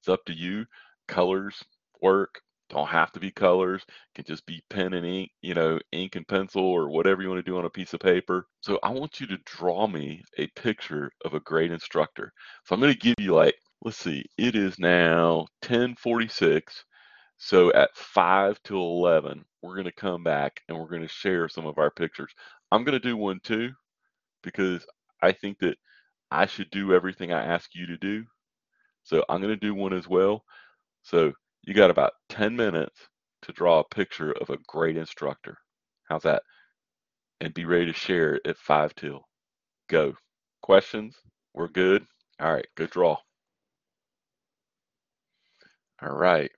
it's 0.00 0.08
up 0.08 0.24
to 0.26 0.34
you. 0.34 0.66
Colors 1.08 1.62
work. 2.02 2.40
Don't 2.70 2.88
have 2.88 3.12
to 3.12 3.20
be 3.20 3.30
colors. 3.30 3.84
Can 4.14 4.24
just 4.24 4.46
be 4.46 4.62
pen 4.70 4.94
and 4.94 5.06
ink, 5.06 5.30
you 5.42 5.54
know, 5.54 5.78
ink 5.92 6.16
and 6.16 6.26
pencil 6.26 6.62
or 6.62 6.88
whatever 6.88 7.22
you 7.22 7.28
want 7.28 7.44
to 7.44 7.50
do 7.50 7.58
on 7.58 7.66
a 7.66 7.70
piece 7.70 7.92
of 7.94 8.00
paper. 8.00 8.46
So 8.60 8.78
I 8.82 8.90
want 8.90 9.20
you 9.20 9.26
to 9.28 9.38
draw 9.44 9.86
me 9.86 10.22
a 10.38 10.46
picture 10.48 11.10
of 11.24 11.34
a 11.34 11.40
great 11.40 11.70
instructor. 11.72 12.32
So 12.64 12.74
I'm 12.74 12.80
going 12.80 12.92
to 12.92 12.98
give 12.98 13.16
you 13.18 13.34
like, 13.34 13.54
let's 13.82 13.98
see, 13.98 14.24
it 14.38 14.56
is 14.56 14.78
now 14.78 15.46
1046. 15.62 16.84
So 17.36 17.72
at 17.74 17.94
5 17.94 18.62
to 18.64 18.76
11, 18.76 19.44
we're 19.62 19.74
going 19.74 19.84
to 19.84 19.92
come 19.92 20.22
back 20.22 20.60
and 20.68 20.78
we're 20.78 20.88
going 20.88 21.02
to 21.02 21.08
share 21.08 21.48
some 21.48 21.66
of 21.66 21.78
our 21.78 21.90
pictures. 21.90 22.32
I'm 22.72 22.84
going 22.84 22.98
to 22.98 23.08
do 23.08 23.16
one 23.16 23.40
too 23.42 23.70
because 24.42 24.86
I 25.22 25.32
think 25.32 25.58
that 25.60 25.76
I 26.30 26.46
should 26.46 26.70
do 26.70 26.94
everything 26.94 27.32
I 27.32 27.44
ask 27.44 27.74
you 27.74 27.86
to 27.86 27.96
do. 27.98 28.24
So 29.02 29.24
I'm 29.28 29.40
going 29.40 29.52
to 29.54 29.56
do 29.56 29.74
one 29.74 29.92
as 29.92 30.08
well. 30.08 30.44
So 31.02 31.32
you 31.66 31.74
got 31.74 31.90
about 31.90 32.12
10 32.28 32.56
minutes 32.56 32.98
to 33.42 33.52
draw 33.52 33.80
a 33.80 33.94
picture 33.94 34.32
of 34.32 34.50
a 34.50 34.58
great 34.66 34.96
instructor. 34.96 35.56
How's 36.08 36.22
that? 36.22 36.42
And 37.40 37.54
be 37.54 37.64
ready 37.64 37.86
to 37.86 37.92
share 37.92 38.34
it 38.34 38.42
at 38.46 38.58
5 38.58 38.94
till. 38.94 39.26
Go. 39.88 40.14
Questions? 40.62 41.16
We're 41.54 41.68
good? 41.68 42.04
All 42.40 42.52
right, 42.52 42.66
good 42.74 42.90
draw. 42.90 43.16
All 46.02 46.14
right. 46.14 46.50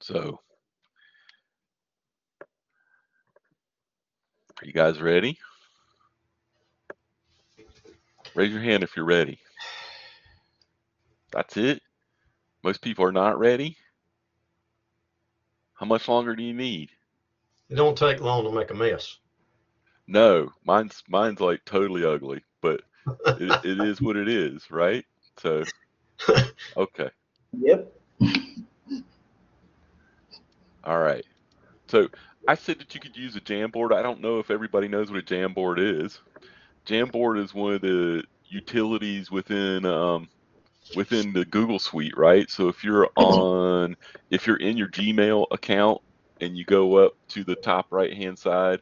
So, 0.00 0.40
are 4.62 4.66
you 4.66 4.72
guys 4.72 5.00
ready? 5.00 5.38
Raise 8.34 8.52
your 8.52 8.62
hand 8.62 8.82
if 8.82 8.96
you're 8.96 9.04
ready. 9.04 9.38
That's 11.32 11.56
it. 11.56 11.82
Most 12.62 12.82
people 12.82 13.04
are 13.04 13.12
not 13.12 13.38
ready. 13.38 13.76
How 15.74 15.86
much 15.86 16.08
longer 16.08 16.36
do 16.36 16.42
you 16.42 16.54
need? 16.54 16.90
It 17.70 17.76
don't 17.76 17.96
take 17.96 18.20
long 18.20 18.44
to 18.44 18.52
make 18.52 18.70
a 18.70 18.74
mess. 18.74 19.18
No, 20.06 20.52
mine's 20.64 21.02
mine's 21.08 21.40
like 21.40 21.64
totally 21.64 22.04
ugly, 22.04 22.42
but 22.60 22.82
it, 23.36 23.56
it 23.62 23.80
is 23.80 24.02
what 24.02 24.16
it 24.16 24.28
is, 24.28 24.70
right? 24.70 25.04
So, 25.38 25.66
okay, 26.76 27.10
Yep. 27.58 27.92
all 30.84 30.98
right. 30.98 31.24
So 31.88 32.08
I 32.48 32.54
said 32.54 32.78
that 32.80 32.94
you 32.94 33.00
could 33.00 33.16
use 33.16 33.36
a 33.36 33.40
Jamboard. 33.40 33.92
I 33.92 34.02
don't 34.02 34.20
know 34.20 34.38
if 34.38 34.50
everybody 34.50 34.88
knows 34.88 35.10
what 35.10 35.20
a 35.20 35.22
Jamboard 35.22 35.78
is. 35.78 36.20
Jamboard 36.86 37.42
is 37.42 37.54
one 37.54 37.74
of 37.74 37.80
the 37.82 38.24
utilities 38.48 39.30
within 39.30 39.84
um, 39.86 40.28
within 40.94 41.32
the 41.32 41.44
Google 41.44 41.78
Suite, 41.78 42.16
right? 42.16 42.50
So 42.50 42.68
if 42.68 42.84
you're 42.84 43.08
on, 43.16 43.96
if 44.30 44.46
you're 44.46 44.56
in 44.56 44.76
your 44.76 44.88
Gmail 44.88 45.46
account 45.50 46.00
and 46.40 46.56
you 46.56 46.64
go 46.64 46.96
up 46.96 47.12
to 47.30 47.44
the 47.44 47.56
top 47.56 47.86
right 47.90 48.12
hand 48.12 48.38
side 48.38 48.80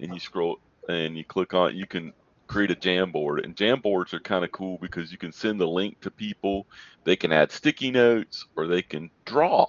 and 0.00 0.12
you 0.12 0.20
scroll 0.20 0.58
and 0.88 1.16
you 1.16 1.24
click 1.24 1.54
on, 1.54 1.76
you 1.76 1.86
can 1.86 2.12
create 2.46 2.70
a 2.70 2.74
Jamboard. 2.74 3.44
And 3.44 3.56
Jamboards 3.56 4.14
are 4.14 4.20
kind 4.20 4.44
of 4.44 4.52
cool 4.52 4.78
because 4.80 5.12
you 5.12 5.18
can 5.18 5.32
send 5.32 5.60
the 5.60 5.66
link 5.68 6.00
to 6.00 6.10
people. 6.10 6.66
They 7.04 7.16
can 7.16 7.32
add 7.32 7.52
sticky 7.52 7.90
notes 7.90 8.46
or 8.56 8.66
they 8.66 8.82
can 8.82 9.10
draw. 9.26 9.66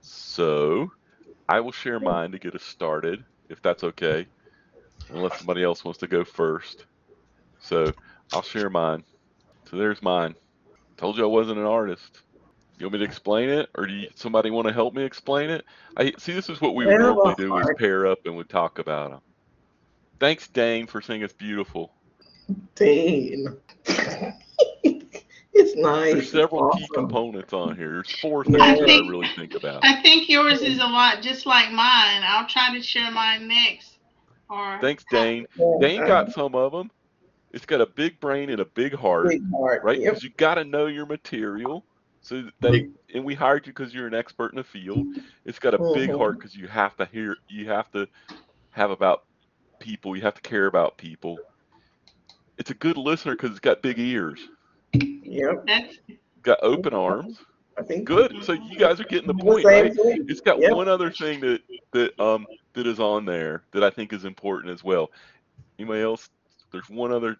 So 0.00 0.90
I 1.48 1.60
will 1.60 1.72
share 1.72 2.00
mine 2.00 2.32
to 2.32 2.38
get 2.38 2.54
us 2.54 2.62
started, 2.62 3.24
if 3.48 3.62
that's 3.62 3.84
okay, 3.84 4.26
unless 5.10 5.38
somebody 5.38 5.62
else 5.62 5.84
wants 5.84 6.00
to 6.00 6.06
go 6.06 6.24
first. 6.24 6.84
So 7.60 7.92
I'll 8.32 8.42
share 8.42 8.70
mine. 8.70 9.04
So 9.70 9.76
there's 9.76 10.02
mine. 10.02 10.34
Told 10.96 11.18
you 11.18 11.24
I 11.24 11.28
wasn't 11.28 11.58
an 11.58 11.66
artist. 11.66 12.22
You 12.78 12.86
want 12.86 12.94
me 12.94 12.98
to 13.00 13.04
explain 13.04 13.48
it, 13.48 13.68
or 13.76 13.86
do 13.86 13.92
you, 13.92 14.08
somebody 14.16 14.50
want 14.50 14.68
to 14.68 14.74
help 14.74 14.94
me 14.94 15.02
explain 15.02 15.50
it? 15.50 15.64
I 15.96 16.12
see. 16.18 16.32
This 16.32 16.50
is 16.50 16.60
what 16.60 16.74
we 16.74 16.86
would 16.86 16.92
Yeah, 16.92 16.98
normally 16.98 17.34
well, 17.38 17.48
do: 17.50 17.58
is 17.58 17.70
pair 17.78 18.06
up 18.06 18.18
and 18.26 18.36
we 18.36 18.44
talk 18.44 18.78
about 18.78 19.10
them. 19.10 19.20
Thanks, 20.20 20.48
Dane, 20.48 20.86
for 20.86 21.00
saying 21.00 21.22
it's 21.22 21.32
beautiful. 21.34 21.92
Dane, 22.74 23.56
it's 25.54 25.76
nice. 25.76 26.12
There's 26.12 26.30
several 26.30 26.70
key 26.72 26.88
components 26.92 27.52
on 27.52 27.76
here. 27.76 27.92
There's 27.92 28.10
four 28.20 28.44
things 28.44 28.58
I 28.58 28.74
that 28.74 28.90
I 28.90 29.08
really 29.08 29.28
think 29.36 29.54
about. 29.54 29.84
I 29.84 30.00
think 30.02 30.28
yours 30.28 30.62
is 30.62 30.78
a 30.78 30.86
lot 30.86 31.22
just 31.22 31.46
like 31.46 31.70
mine. 31.70 32.22
I'll 32.24 32.46
try 32.46 32.74
to 32.74 32.82
share 32.82 33.10
mine 33.10 33.48
next. 33.48 33.96
Or 34.48 34.78
Thanks, 34.80 35.04
Dane. 35.10 35.46
Yeah, 35.56 35.76
Dane 35.80 36.00
got 36.06 36.32
some 36.32 36.54
of 36.54 36.72
them. 36.72 36.90
It's 37.56 37.64
got 37.64 37.80
a 37.80 37.86
big 37.86 38.20
brain 38.20 38.50
and 38.50 38.60
a 38.60 38.66
big 38.66 38.94
heart. 38.94 39.28
big 39.28 39.50
heart. 39.50 39.82
right? 39.82 39.98
Yep. 39.98 40.10
Because 40.10 40.22
you 40.22 40.30
got 40.36 40.56
to 40.56 40.64
know 40.64 40.86
your 40.88 41.06
material. 41.06 41.86
So 42.20 42.44
they 42.60 42.90
and 43.14 43.24
we 43.24 43.34
hired 43.34 43.66
you 43.66 43.72
because 43.72 43.94
you're 43.94 44.06
an 44.06 44.14
expert 44.14 44.52
in 44.52 44.58
the 44.58 44.62
field. 44.62 45.06
It's 45.46 45.58
got 45.58 45.72
a 45.72 45.78
big 45.78 46.10
Mhm. 46.10 46.18
heart 46.18 46.38
because 46.38 46.54
you 46.54 46.66
have 46.68 46.94
to 46.98 47.06
hear, 47.06 47.34
you 47.48 47.66
have 47.68 47.90
to 47.92 48.06
have 48.72 48.90
about 48.90 49.20
people. 49.80 50.14
You 50.14 50.22
have 50.22 50.34
to 50.34 50.42
care 50.42 50.66
about 50.66 50.98
people. 50.98 51.38
It's 52.58 52.70
a 52.70 52.74
good 52.74 52.98
listener 52.98 53.32
because 53.32 53.52
it's 53.52 53.60
got 53.60 53.80
big 53.80 53.98
ears, 53.98 54.50
Yep. 54.92 55.66
got 56.42 56.58
open 56.62 56.92
arms. 56.92 57.38
I 57.78 57.82
think 57.84 58.06
Good. 58.06 58.44
So 58.44 58.52
you 58.52 58.76
guys 58.76 59.00
are 59.00 59.04
getting 59.04 59.28
the 59.28 59.32
the 59.34 59.44
point, 59.44 59.64
same 59.64 59.86
right? 59.86 59.92
It's 60.28 60.40
got 60.42 60.60
Yep. 60.60 60.72
one 60.72 60.88
other 60.88 61.10
thing 61.10 61.40
that 61.40 61.62
that 61.94 62.20
um 62.20 62.46
that 62.74 62.86
is 62.86 63.00
on 63.00 63.24
there 63.24 63.64
that 63.72 63.82
I 63.82 63.88
think 63.88 64.12
is 64.12 64.26
important 64.26 64.72
as 64.74 64.84
well. 64.84 65.10
Anybody 65.78 66.02
else? 66.02 66.28
There's 66.76 66.90
one 66.90 67.12
other 67.12 67.36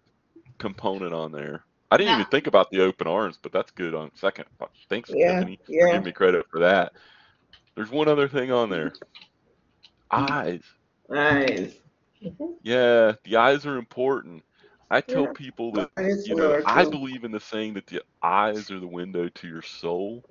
component 0.59 1.13
on 1.13 1.31
there. 1.31 1.63
I 1.91 1.97
didn't 1.97 2.09
Yeah. 2.09 2.19
even 2.19 2.25
think 2.31 2.47
about 2.47 2.71
the 2.71 2.81
open 2.81 3.07
arms, 3.07 3.39
but 3.41 3.51
that's 3.53 3.71
good 3.71 3.95
on 3.95 4.11
second. 4.15 4.45
Thanks, 4.89 5.11
Yeah, 5.11 5.39
Tiffany, 5.39 5.59
for 5.79 5.87
giving 5.87 6.05
me 6.05 6.11
credit 6.11 6.45
for 6.49 6.59
that. 6.61 6.93
There's 7.75 7.91
one 7.91 8.07
other 8.07 8.27
thing 8.27 8.51
on 8.51 8.69
there. 8.69 8.93
Eyes. 10.11 10.63
Mhm. 12.23 12.59
Yeah, 12.63 13.13
the 13.25 13.37
eyes 13.37 13.65
are 13.65 13.77
important. 13.77 14.43
I 14.89 15.01
tell 15.01 15.23
Yeah. 15.23 15.33
people 15.33 15.71
that 15.73 15.89
Eyes 15.97 16.27
you 16.27 16.35
know, 16.35 16.61
I 16.65 16.85
believe 16.85 17.23
in 17.23 17.31
the 17.31 17.39
saying 17.39 17.75
that 17.75 17.87
the 17.87 18.01
eyes 18.23 18.71
are 18.71 18.79
the 18.79 18.87
window 18.87 19.29
to 19.29 19.47
your 19.47 19.61
soul. 19.61 20.25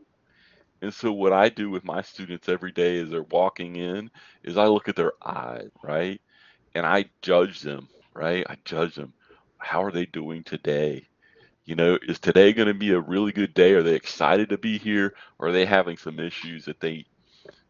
And 0.82 0.92
so 0.92 1.12
what 1.12 1.32
I 1.32 1.48
do 1.48 1.70
with 1.70 1.84
my 1.84 2.02
students 2.02 2.48
every 2.48 2.72
day 2.72 3.00
as 3.00 3.10
they're 3.10 3.22
walking 3.22 3.76
in 3.76 4.10
is 4.44 4.56
I 4.58 4.66
look 4.66 4.88
at 4.88 4.96
their 4.96 5.12
eyes, 5.24 5.70
right? 5.82 6.20
And 6.74 6.86
I 6.86 7.06
judge 7.22 7.60
them, 7.60 7.88
right? 8.16 8.46
I 8.48 8.56
judge 8.64 8.96
them. 8.96 9.14
How 9.58 9.84
are 9.84 9.92
they 9.92 10.06
doing 10.06 10.44
today? 10.44 11.08
You 11.66 11.76
know, 11.76 11.98
is 12.08 12.20
today 12.20 12.52
going 12.52 12.68
to 12.68 12.74
be 12.74 12.92
a 12.92 13.00
really 13.00 13.32
good 13.32 13.54
day? 13.54 13.74
Are 13.74 13.82
they 13.82 13.94
excited 13.96 14.50
to 14.50 14.58
be 14.58 14.78
here? 14.78 15.14
Or 15.38 15.48
are 15.48 15.52
they 15.52 15.66
having 15.66 15.96
some 15.98 16.20
issues 16.20 16.64
that 16.66 16.80
they, 16.80 17.06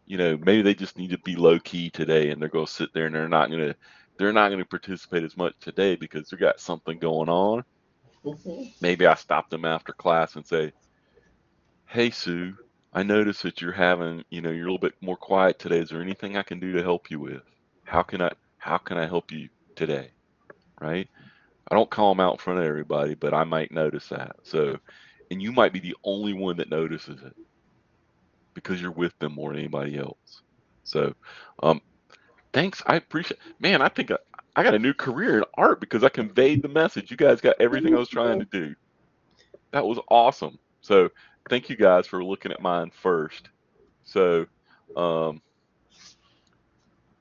you 0.06 0.18
know, 0.18 0.36
maybe 0.38 0.62
they 0.62 0.74
just 0.74 0.98
need 0.98 1.10
to 1.10 1.18
be 1.20 1.36
low 1.36 1.58
key 1.60 1.90
today 1.90 2.30
and 2.30 2.40
they're 2.42 2.48
going 2.50 2.66
to 2.66 2.72
sit 2.72 2.90
there 2.94 3.06
and 3.06 3.14
they're 3.16 3.28
not 3.28 3.50
going 3.50 3.68
to 3.68 3.76
they're 4.18 4.32
not 4.32 4.48
going 4.50 4.60
to 4.60 4.66
participate 4.66 5.24
as 5.24 5.36
much 5.36 5.54
today 5.60 5.96
because 5.96 6.28
they've 6.30 6.40
got 6.40 6.60
something 6.60 6.98
going 6.98 7.28
on. 7.30 7.64
Mhm. 8.24 8.72
Maybe 8.80 9.06
I 9.06 9.14
stop 9.14 9.50
them 9.50 9.64
after 9.66 9.92
class 9.92 10.36
and 10.36 10.46
say, 10.46 10.72
"Hey 11.88 12.10
Sue, 12.10 12.58
I 12.92 13.02
noticed 13.02 13.42
that 13.44 13.60
you're 13.62 13.72
having, 13.72 14.24
you 14.30 14.42
know, 14.42 14.50
you're 14.50 14.68
a 14.68 14.72
little 14.72 14.78
bit 14.78 14.94
more 15.00 15.16
quiet 15.16 15.58
today. 15.58 15.78
Is 15.80 15.90
there 15.90 16.02
anything 16.02 16.36
I 16.36 16.42
can 16.42 16.60
do 16.60 16.72
to 16.72 16.82
help 16.82 17.10
you 17.10 17.20
with? 17.20 17.42
How 17.84 18.02
can 18.02 18.22
I 18.22 18.32
how 18.58 18.78
can 18.78 18.98
I 18.98 19.06
help 19.06 19.32
you 19.32 19.48
today?" 19.76 20.15
Right? 20.80 21.08
I 21.70 21.74
don't 21.74 21.90
call 21.90 22.14
them 22.14 22.20
out 22.20 22.34
in 22.34 22.38
front 22.38 22.60
of 22.60 22.64
everybody, 22.64 23.14
but 23.14 23.34
I 23.34 23.44
might 23.44 23.72
notice 23.72 24.08
that. 24.08 24.36
So, 24.44 24.78
and 25.30 25.42
you 25.42 25.52
might 25.52 25.72
be 25.72 25.80
the 25.80 25.96
only 26.04 26.32
one 26.32 26.56
that 26.58 26.70
notices 26.70 27.20
it 27.22 27.34
because 28.54 28.80
you're 28.80 28.92
with 28.92 29.12
them 29.18 29.34
more 29.34 29.50
than 29.50 29.60
anybody 29.60 29.98
else. 29.98 30.42
So, 30.84 31.12
um, 31.62 31.80
thanks. 32.52 32.82
I 32.86 32.96
appreciate. 32.96 33.40
Man, 33.58 33.82
I 33.82 33.88
think 33.88 34.12
I, 34.12 34.18
I 34.54 34.62
got 34.62 34.74
a 34.74 34.78
new 34.78 34.94
career 34.94 35.38
in 35.38 35.44
art 35.54 35.80
because 35.80 36.04
I 36.04 36.08
conveyed 36.08 36.62
the 36.62 36.68
message. 36.68 37.10
You 37.10 37.16
guys 37.16 37.40
got 37.40 37.60
everything 37.60 37.94
I 37.94 37.98
was 37.98 38.08
trying 38.08 38.38
to 38.38 38.46
do. 38.52 38.74
That 39.72 39.84
was 39.84 39.98
awesome. 40.08 40.58
So, 40.82 41.08
thank 41.50 41.68
you 41.68 41.76
guys 41.76 42.06
for 42.06 42.22
looking 42.24 42.52
at 42.52 42.62
mine 42.62 42.90
first. 42.92 43.48
So, 44.04 44.46
um, 44.94 45.40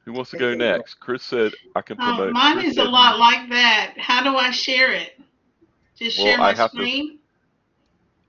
who 0.06 0.14
wants 0.14 0.32
to 0.32 0.38
go 0.38 0.54
next? 0.56 0.96
Chris 1.00 1.24
said 1.24 1.52
I 1.76 1.82
can 1.82 2.00
uh, 2.00 2.16
promote. 2.16 2.34
mine 2.34 2.60
Chris 2.60 2.72
is 2.72 2.78
a 2.78 2.84
lot 2.84 3.16
you- 3.16 3.20
like 3.22 3.50
that. 3.50 3.94
How 3.98 4.24
do 4.24 4.38
I 4.38 4.52
share 4.52 4.92
it? 4.94 5.20
Just 5.98 6.18
Well, 6.18 6.28
share 6.28 6.36
I 6.36 6.52
my 6.52 6.54
have 6.58 6.72
to- 6.72 6.78
screen. 6.78 7.20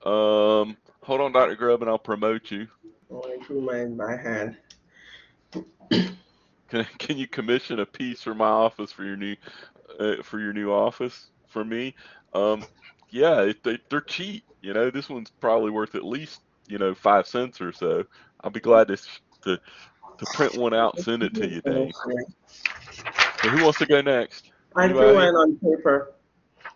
Um, 0.05 0.77
hold 1.03 1.21
on, 1.21 1.31
Dr. 1.33 1.55
Grubb, 1.55 1.81
and 1.81 1.89
I'll 1.89 1.97
promote 1.99 2.49
you. 2.51 2.67
Going 3.09 3.43
through 3.43 3.61
my 3.61 3.85
my 3.85 4.15
hand. 4.17 4.57
Can 6.69 6.85
can 6.97 7.17
you 7.17 7.27
commission 7.27 7.79
a 7.79 7.85
piece 7.85 8.21
for 8.21 8.35
my 8.35 8.47
office 8.49 8.91
for 8.91 9.05
your 9.05 9.15
new 9.15 9.37
uh, 10.01 10.21
for 10.21 10.37
your 10.39 10.51
new 10.51 10.69
office 10.69 11.27
for 11.47 11.63
me? 11.63 11.95
Um, 12.33 12.65
yeah, 13.09 13.39
it, 13.43 13.63
they 13.63 13.79
they're 13.89 14.01
cheap. 14.01 14.43
You 14.61 14.73
know, 14.73 14.89
this 14.91 15.07
one's 15.07 15.29
probably 15.29 15.71
worth 15.71 15.95
at 15.95 16.03
least 16.03 16.41
you 16.67 16.77
know 16.77 16.93
five 16.93 17.25
cents 17.25 17.61
or 17.61 17.71
so. 17.71 18.03
I'll 18.41 18.51
be 18.51 18.59
glad 18.59 18.89
to 18.89 18.97
to 19.43 19.57
to 20.17 20.25
print 20.33 20.55
one 20.55 20.73
out 20.73 20.95
and 20.95 21.03
send 21.03 21.23
it 21.23 21.33
to 21.35 21.47
you, 21.47 21.61
Dave. 21.61 21.93
So 23.41 23.49
who 23.49 23.63
wants 23.63 23.79
to 23.79 23.85
go 23.85 24.01
next? 24.01 24.51
I 24.75 24.87
drew 24.87 24.99
Anybody? 24.99 25.17
mine 25.17 25.35
on 25.35 25.55
paper. 25.57 26.13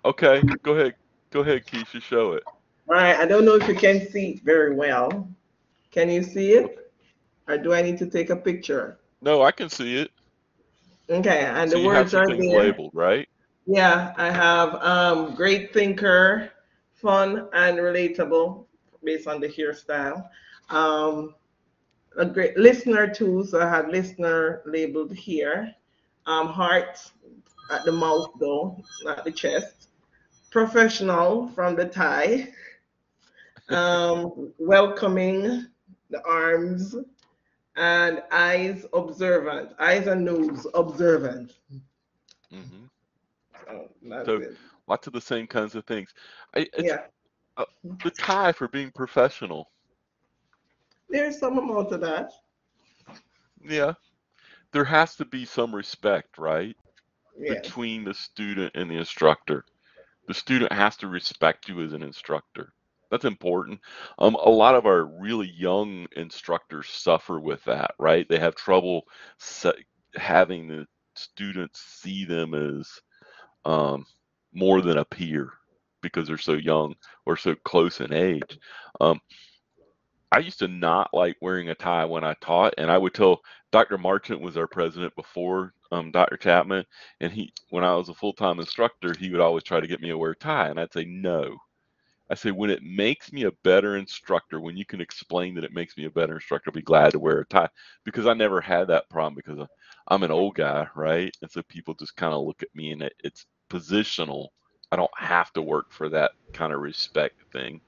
Okay, 0.05 0.41
go 0.63 0.74
ahead. 0.74 0.95
Go 1.31 1.41
ahead, 1.41 1.65
Keisha. 1.65 2.01
Show 2.01 2.33
it. 2.33 2.43
All 2.89 2.95
right. 2.95 3.15
I 3.15 3.25
don't 3.25 3.45
know 3.45 3.55
if 3.55 3.67
you 3.67 3.75
can 3.75 4.10
see 4.10 4.31
it 4.31 4.41
very 4.43 4.75
well. 4.75 5.29
Can 5.91 6.10
you 6.10 6.24
see 6.24 6.53
it? 6.53 6.91
Or 7.48 7.57
do 7.57 7.74
I 7.74 7.81
need 7.81 7.98
to 8.00 8.05
take 8.10 8.29
a 8.29 8.36
picture? 8.36 9.00
No, 9.21 9.41
I 9.43 9.51
can 9.51 9.69
see 9.69 9.98
it. 9.98 10.12
Okay. 11.10 11.45
And 11.45 11.69
So 11.69 11.77
the 11.77 11.83
you 11.83 11.89
have 11.91 11.98
words 12.05 12.12
some 12.12 12.21
are 12.24 12.27
things 12.27 12.45
there. 12.45 12.60
labeled, 12.60 12.91
right? 12.93 13.27
Yeah, 13.67 14.13
I 14.17 14.31
have 14.31 14.75
um, 14.75 15.36
great 15.36 15.71
thinker, 15.74 16.50
fun 16.95 17.48
and 17.53 17.77
relatable 17.77 18.65
based 19.03 19.27
on 19.27 19.39
the 19.39 19.48
hairstyle. 19.48 20.27
Um, 20.69 21.36
a 22.18 22.25
great 22.25 22.58
listener 22.58 23.08
too, 23.08 23.44
so 23.46 23.62
I 23.62 23.70
have 23.70 23.89
listener 23.89 24.62
labeled 24.65 25.13
here. 25.13 25.74
Um, 26.25 26.48
heart, 26.48 27.12
at 27.72 27.86
the 27.86 27.91
mouth 27.91 28.32
though, 28.39 28.77
not 29.03 29.24
the 29.25 29.32
chest. 29.32 29.89
Professional 30.51 31.50
from 31.50 31.75
the 31.75 31.86
tie. 31.86 32.50
Um, 33.70 34.53
welcoming, 34.60 35.68
the 36.10 36.22
arms, 36.27 36.96
and 37.77 38.22
eyes 38.32 38.86
observant. 38.94 39.74
Eyes 39.80 40.08
and 40.08 40.25
nose 40.25 40.68
observant. 40.74 41.53
hmm 42.51 42.86
So 43.65 43.89
that's 44.03 44.27
So, 44.27 44.38
it. 44.38 44.58
Lots 44.88 45.08
of 45.08 45.13
the 45.13 45.22
same 45.22 45.48
kinds 45.48 45.75
of 45.75 45.86
things. 45.86 46.13
I, 46.56 46.68
it's 46.74 46.88
Yeah, 46.88 47.01
the 48.03 48.12
tie 48.12 48.51
for 48.51 48.68
being 48.68 48.91
professional. 48.91 49.70
There's 51.12 51.39
some 51.39 51.58
amount 51.58 51.91
of 51.91 52.01
that. 52.01 52.32
Yeah. 53.63 53.94
There 54.74 54.86
has 54.86 55.15
to 55.18 55.25
be 55.25 55.46
some 55.46 55.75
respect, 55.75 56.38
right? 56.38 56.75
Yes. 57.38 57.62
between 57.62 58.03
the 58.03 58.13
student 58.13 58.74
and 58.75 58.89
the 58.89 58.98
instructor. 58.98 59.65
The 60.27 60.34
student 60.34 60.72
has 60.72 60.98
to 60.98 61.08
respect 61.08 61.68
you 61.68 61.82
as 61.82 61.94
an 61.94 62.03
instructor. 62.03 62.74
That's 63.10 63.25
important. 63.25 63.80
Um, 64.20 64.36
a 64.36 64.50
lot 64.50 64.75
of 64.75 64.86
our 64.86 65.06
really 65.06 65.51
young 65.58 66.08
instructors 66.15 66.88
suffer 66.89 67.39
with 67.39 67.63
that, 67.65 67.91
right? 68.00 68.27
They 68.30 68.39
have 68.39 68.56
trouble 68.56 69.03
se- 69.38 69.86
having 70.15 70.68
the 70.68 70.86
students 71.15 71.82
see 71.82 72.25
them 72.25 72.53
as 72.53 72.89
um, 73.65 74.06
more 74.53 74.82
than 74.82 74.98
a 74.98 75.06
peer 75.06 75.51
because 76.01 76.27
they're 76.27 76.38
so 76.38 76.53
young 76.53 76.96
or 77.25 77.36
so 77.36 77.56
close 77.65 78.00
in 78.00 78.13
age. 78.13 78.58
Um, 79.00 79.20
I 80.32 80.40
used 80.40 80.60
to 80.60 80.70
not 80.70 81.12
like 81.14 81.38
wearing 81.42 81.70
a 81.70 81.76
tie 81.76 82.06
when 82.06 82.24
I 82.24 82.36
taught, 82.42 82.76
and 82.78 82.92
I 82.92 82.98
would 83.00 83.16
tell 83.16 83.42
Dr. 83.72 83.98
Marchant 83.98 84.42
was 84.42 84.58
our 84.58 84.68
president 84.68 85.16
before 85.16 85.74
um, 85.92 86.12
Dr. 86.12 86.38
Chapman, 86.38 86.86
and 87.22 87.34
he, 87.34 87.54
when 87.72 87.84
I 87.84 87.96
was 87.96 88.10
a 88.10 88.16
full-time 88.16 88.60
instructor, 88.60 89.16
he 89.20 89.32
would 89.32 89.42
always 89.42 89.64
try 89.64 89.80
to 89.82 89.88
get 89.88 90.02
me 90.02 90.10
to 90.10 90.18
wear 90.20 90.32
a 90.32 90.38
tie, 90.38 90.70
and 90.70 90.80
I'd 90.80 90.94
say 90.94 91.06
no. 91.06 91.58
I 92.30 92.36
say 92.36 92.52
when 92.52 92.72
it 92.72 92.84
makes 92.84 93.34
me 93.34 93.46
a 93.46 93.54
better 93.64 93.98
instructor, 93.98 94.62
when 94.62 94.78
you 94.78 94.86
can 94.86 95.02
explain 95.02 95.56
that 95.56 95.66
it 95.66 95.74
makes 95.74 95.98
me 95.98 96.08
a 96.08 96.12
better 96.12 96.36
instructor, 96.36 96.72
I'll 96.72 96.76
be 96.76 96.84
glad 96.84 97.14
to 97.14 97.20
wear 97.20 97.40
a 97.42 97.46
tie 97.48 97.70
because 98.06 98.28
I 98.28 98.34
never 98.36 98.62
had 98.62 98.90
that 98.90 99.10
problem 99.10 99.36
because 99.36 99.66
I'm 100.10 100.24
an 100.24 100.32
old 100.32 100.56
guy, 100.56 100.88
right? 100.96 101.36
And 101.42 101.52
so 101.52 101.64
people 101.64 101.96
just 101.96 102.18
kind 102.18 102.34
of 102.34 102.46
look 102.46 102.64
at 102.64 102.76
me, 102.76 102.92
and 102.94 103.04
it, 103.04 103.14
it's 103.24 103.48
positional. 103.72 104.50
I 104.92 104.98
don't 104.98 105.12
have 105.18 105.54
to 105.54 105.64
work 105.64 105.94
for 105.94 106.10
that 106.10 106.34
kind 106.54 106.74
of 106.74 106.82
respect 106.82 107.38
thing, 107.54 107.82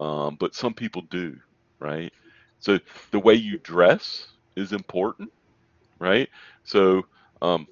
um, 0.00 0.36
but 0.40 0.54
some 0.54 0.74
people 0.74 1.02
do, 1.10 1.36
right? 1.80 2.12
So 2.60 2.78
the 3.10 3.20
way 3.20 3.34
you 3.34 3.58
dress 3.58 4.26
is 4.56 4.72
important, 4.72 5.30
right? 5.98 6.28
So 6.64 7.04
um, 7.42 7.66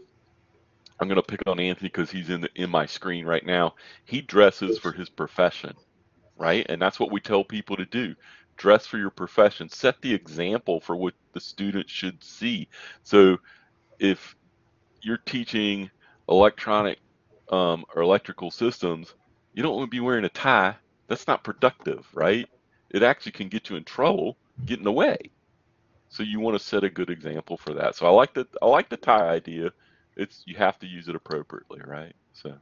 I'm 1.00 1.08
going 1.08 1.16
to 1.16 1.22
pick 1.22 1.42
on 1.46 1.60
Anthony 1.60 1.88
because 1.88 2.10
he's 2.10 2.30
in 2.30 2.42
the, 2.42 2.50
in 2.54 2.70
my 2.70 2.86
screen 2.86 3.26
right 3.26 3.44
now. 3.44 3.74
He 4.04 4.20
dresses 4.20 4.78
for 4.78 4.92
his 4.92 5.08
profession, 5.10 5.74
right? 6.36 6.64
And 6.68 6.80
that's 6.80 7.00
what 7.00 7.12
we 7.12 7.20
tell 7.20 7.44
people 7.44 7.76
to 7.76 7.86
do. 7.86 8.14
Dress 8.56 8.86
for 8.86 8.98
your 8.98 9.10
profession. 9.10 9.68
Set 9.68 10.00
the 10.00 10.14
example 10.14 10.80
for 10.80 10.96
what 10.96 11.14
the 11.34 11.40
student 11.40 11.90
should 11.90 12.22
see. 12.24 12.68
So 13.02 13.38
if 13.98 14.34
you're 15.02 15.18
teaching 15.18 15.90
electronic 16.28 16.98
um, 17.50 17.84
or 17.94 18.02
electrical 18.02 18.50
systems, 18.50 19.14
you 19.54 19.62
don't 19.62 19.76
want 19.76 19.90
to 19.90 19.94
be 19.94 20.00
wearing 20.00 20.24
a 20.24 20.30
tie. 20.30 20.76
That's 21.08 21.26
not 21.28 21.44
productive, 21.44 22.06
right? 22.14 22.48
It 22.96 23.04
actually 23.04 23.32
can 23.32 23.50
get 23.50 23.70
you 23.70 23.76
in 23.76 23.84
trouble, 23.84 24.38
get 24.64 24.78
in 24.78 24.84
the 24.84 24.92
way. 24.92 25.18
So 26.08 26.22
you 26.22 26.40
want 26.40 26.58
to 26.58 26.64
set 26.64 26.84
a 26.84 26.90
good 26.90 27.10
example 27.10 27.58
for 27.58 27.74
that. 27.74 27.96
So 27.96 28.06
I 28.06 28.10
like 28.10 28.34
the 28.34 28.46
I 28.62 28.66
like 28.66 28.88
the 28.88 28.96
tie 28.96 29.28
idea. 29.28 29.70
It's 30.16 30.42
you 30.46 30.56
have 30.56 30.78
to 30.80 30.86
use 30.86 31.08
it 31.08 31.16
appropriately, 31.16 31.80
right? 31.86 32.14
So 32.32 32.54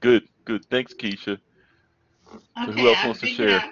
good, 0.00 0.24
good. 0.46 0.64
Thanks, 0.70 0.94
Keisha. 0.94 1.38
So 2.64 2.72
Okay, 2.72 2.72
who 2.72 2.88
else 2.88 2.98
I 2.98 3.04
wants 3.04 3.20
to 3.20 3.26
share? 3.26 3.56
out, 3.56 3.70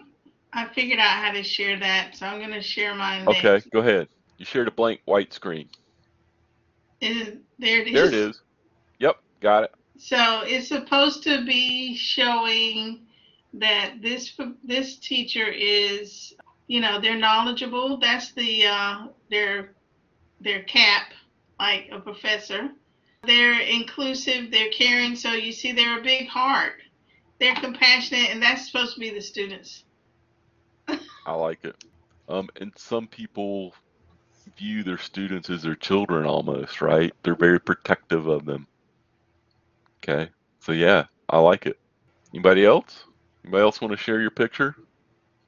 I 0.53 0.69
figured 0.75 1.01
out 1.01 1.25
how 1.25 1.33
to 1.33 1.43
share 1.43 1.81
that, 1.81 2.17
so 2.17 2.27
I'm 2.27 2.41
gonna 2.41 2.63
share 2.63 2.95
mine 2.95 3.29
Okay, 3.29 3.55
next. 3.55 3.71
go 3.73 3.81
ahead. 3.81 4.09
You 4.39 4.45
shared 4.45 4.69
a 4.69 4.73
blank 4.73 5.01
white 5.07 5.33
screen. 5.33 5.71
Is, 7.01 7.39
there 7.59 7.81
it 7.81 7.89
is. 7.89 7.95
There 7.95 8.07
it 8.07 8.15
is. 8.15 8.43
Yep, 9.01 9.17
got 9.41 9.65
it. 9.65 9.71
So 9.99 10.43
it's 10.45 10.69
supposed 10.69 11.23
to 11.25 11.45
be 11.47 11.97
showing 11.97 13.04
that 13.55 14.03
this 14.03 14.39
this 14.65 14.97
teacher 14.97 15.47
is, 15.47 16.35
you 16.67 16.81
know, 16.81 17.01
they're 17.01 17.19
knowledgeable. 17.19 17.99
That's 17.99 18.33
the 18.33 18.67
uh, 18.67 19.07
their 19.31 19.75
their 20.41 20.63
cap, 20.65 21.13
like 21.59 21.89
a 21.93 22.01
professor. 22.01 22.71
They're 23.25 23.61
inclusive. 23.61 24.51
They're 24.51 24.71
caring. 24.71 25.17
So 25.17 25.33
you 25.33 25.53
see, 25.53 25.73
they're 25.73 26.01
a 26.01 26.03
big 26.03 26.29
heart. 26.29 26.75
They're 27.41 27.55
compassionate, 27.55 28.31
and 28.31 28.43
that's 28.43 28.67
supposed 28.67 28.95
to 28.95 29.01
be 29.01 29.11
the 29.11 29.21
students. 29.21 29.85
I 31.27 31.33
like 31.33 31.65
it. 31.65 31.77
Um, 32.29 32.49
and 32.61 32.73
some 32.77 33.07
people 33.07 33.75
view 34.57 34.83
their 34.83 34.99
students 34.99 35.51
as 35.51 35.63
their 35.63 35.75
children 35.75 36.27
almost, 36.27 36.81
right? 36.81 37.13
They're 37.23 37.35
very 37.35 37.61
protective 37.61 38.27
of 38.27 38.45
them. 38.45 38.67
Okay. 39.99 40.31
So 40.61 40.73
yeah, 40.73 41.07
I 41.29 41.39
like 41.39 41.67
it. 41.67 41.79
Anybody 42.33 42.65
else? 42.65 43.05
Anybody 43.45 43.63
else 43.63 43.81
want 43.81 43.93
to 43.93 43.99
share 43.99 44.21
your 44.21 44.31
picture? 44.31 44.75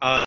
Uh, 0.02 0.24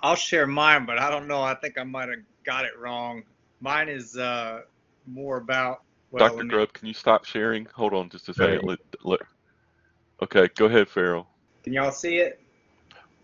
I'll 0.00 0.14
share 0.14 0.46
mine, 0.46 0.86
but 0.86 0.98
I 0.98 1.10
don't 1.10 1.26
know. 1.26 1.42
I 1.42 1.54
think 1.54 1.76
I 1.76 1.82
might 1.82 2.08
have 2.08 2.18
got 2.44 2.64
it 2.64 2.78
wrong. 2.78 3.24
Mine 3.60 3.88
is 3.88 4.16
uh, 4.16 4.62
more 5.06 5.38
about. 5.38 5.82
Well, 6.12 6.28
Dr. 6.28 6.44
let 6.44 6.46
me- 6.46 6.66
can 6.72 6.88
you 6.88 6.94
stop 6.94 7.24
sharing? 7.24 7.66
Hold 7.74 7.94
on 7.94 8.08
just 8.08 8.28
a 8.28 8.34
second. 8.34 8.62
Let, 8.62 8.78
let, 9.02 9.20
okay, 10.22 10.48
go 10.56 10.66
ahead, 10.66 10.88
Farrell. 10.88 11.26
Can 11.64 11.72
y'all 11.72 11.90
see 11.90 12.18
it? 12.18 12.40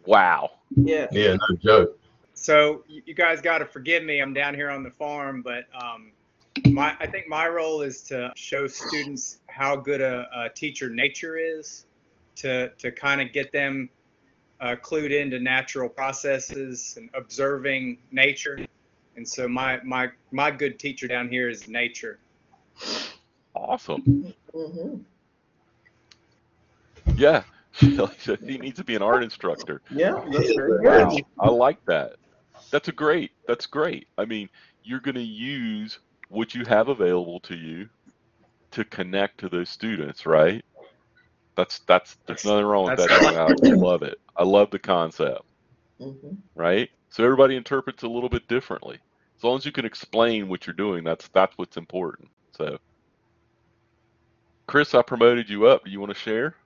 Wow. 0.04 0.50
Yeah. 0.76 1.06
Yeah, 1.10 1.36
no 1.48 1.56
joke. 1.56 1.98
So 2.34 2.84
you 2.86 3.02
you 3.06 3.14
guys 3.14 3.40
got 3.40 3.58
to 3.58 3.64
forgive 3.64 4.04
me. 4.04 4.20
I'm 4.20 4.34
down 4.34 4.54
here 4.54 4.70
on 4.70 4.82
the 4.82 4.90
farm, 4.90 5.42
but 5.42 5.64
um, 5.74 6.12
my 6.66 6.94
I 7.00 7.06
think 7.06 7.28
my 7.28 7.48
role 7.48 7.82
is 7.82 8.02
to 8.02 8.32
show 8.36 8.66
students 8.66 9.38
how 9.48 9.74
good 9.76 10.00
a, 10.00 10.28
a 10.36 10.48
teacher 10.50 10.90
nature 10.90 11.36
is, 11.36 11.86
to 12.36 12.70
to 12.78 12.90
kind 12.92 13.20
of 13.20 13.32
get 13.32 13.52
them 13.52 13.88
uh, 14.60 14.76
clued 14.82 15.10
into 15.10 15.38
natural 15.38 15.88
processes 15.88 16.94
and 16.96 17.10
observing 17.14 17.98
nature. 18.10 18.58
And 19.16 19.26
so 19.26 19.48
my 19.48 19.80
my 19.82 20.10
my 20.30 20.50
good 20.50 20.78
teacher 20.78 21.08
down 21.08 21.28
here 21.28 21.48
is 21.48 21.68
nature. 21.68 22.18
Awesome. 23.54 24.34
hmm 24.52 24.96
Yeah. 27.16 27.42
he 27.78 28.58
needs 28.58 28.78
to 28.78 28.84
be 28.84 28.96
an 28.96 29.02
art 29.02 29.22
instructor. 29.22 29.82
Yeah, 29.90 30.12
that's 30.32 30.54
very 30.54 30.82
Wow. 30.82 31.12
I 31.40 31.48
like 31.48 31.78
that. 31.86 32.16
That's 32.72 32.88
a 32.88 32.92
great. 32.92 33.32
That's 33.46 33.66
great. 33.66 34.06
I 34.16 34.24
mean, 34.24 34.48
you're 34.82 35.00
going 35.00 35.16
to 35.16 35.20
use 35.20 35.98
what 36.28 36.54
you 36.54 36.64
have 36.64 36.88
available 36.88 37.40
to 37.40 37.54
you 37.54 37.88
to 38.72 38.84
connect 38.86 39.38
to 39.40 39.48
those 39.48 39.68
students, 39.68 40.24
right? 40.24 40.64
That's 41.56 41.80
that's 41.88 42.16
there's 42.26 42.44
nothing 42.44 42.66
wrong 42.66 42.86
with 42.86 42.96
that. 42.96 43.10
That's- 43.10 43.32
at 43.32 43.36
all. 43.36 43.64
I 43.66 43.70
love 43.72 44.02
it. 44.02 44.18
I 44.36 44.44
love 44.44 44.70
the 44.70 44.78
concept, 44.78 45.42
Mhm. 46.00 46.42
right? 46.56 46.90
So 47.10 47.24
everybody 47.24 47.56
interprets 47.56 48.04
a 48.04 48.08
little 48.08 48.30
bit 48.30 48.48
differently. 48.48 48.96
As 49.38 49.44
long 49.44 49.58
as 49.58 49.66
you 49.66 49.72
can 49.72 49.86
explain 49.86 50.48
what 50.48 50.66
you're 50.66 50.74
doing, 50.74 51.04
that's 51.04 51.28
that's 51.30 51.56
what's 51.58 51.76
important. 51.78 52.30
So, 52.56 52.78
Chris, 54.68 54.94
I 54.94 55.02
promoted 55.02 55.50
you 55.50 55.66
up. 55.66 55.84
Do 55.84 55.90
you 55.90 56.00
want 56.00 56.12
to 56.12 56.18
share? 56.18 56.56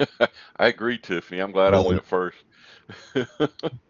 I 0.58 0.68
agree, 0.68 0.98
Tiffany. 0.98 1.40
I'm 1.40 1.52
glad 1.52 1.74
I 1.74 1.80
went 1.80 2.04
first. 2.06 2.38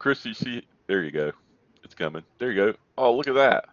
Chris, 0.00 0.24
you 0.24 0.32
see, 0.32 0.62
there 0.86 1.04
you 1.04 1.10
go. 1.10 1.30
It's 1.84 1.94
coming. 1.94 2.24
There 2.38 2.50
you 2.50 2.72
go. 2.72 2.74
Oh, 2.96 3.14
look 3.14 3.28
at 3.28 3.34
that. 3.34 3.66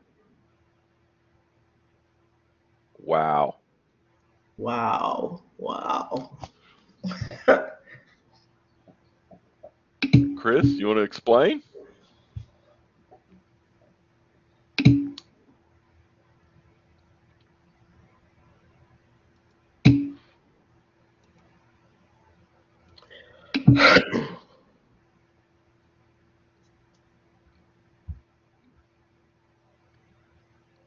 Wow. 2.99 3.55
Wow. 4.57 5.41
Wow. 5.57 6.37
Chris, 10.37 10.65
you 10.65 10.87
want 10.87 10.97
to 10.97 11.03
explain? 11.03 11.63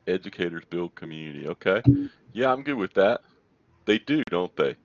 Educators 0.07 0.65
build 0.71 0.95
community. 0.95 1.47
Okay. 1.49 1.83
Yeah, 2.33 2.53
I'm 2.53 2.63
good 2.63 2.77
with 2.77 2.95
that. 2.95 3.21
They 3.85 3.99
do, 3.99 4.23
don't 4.31 4.55
they? 4.57 4.77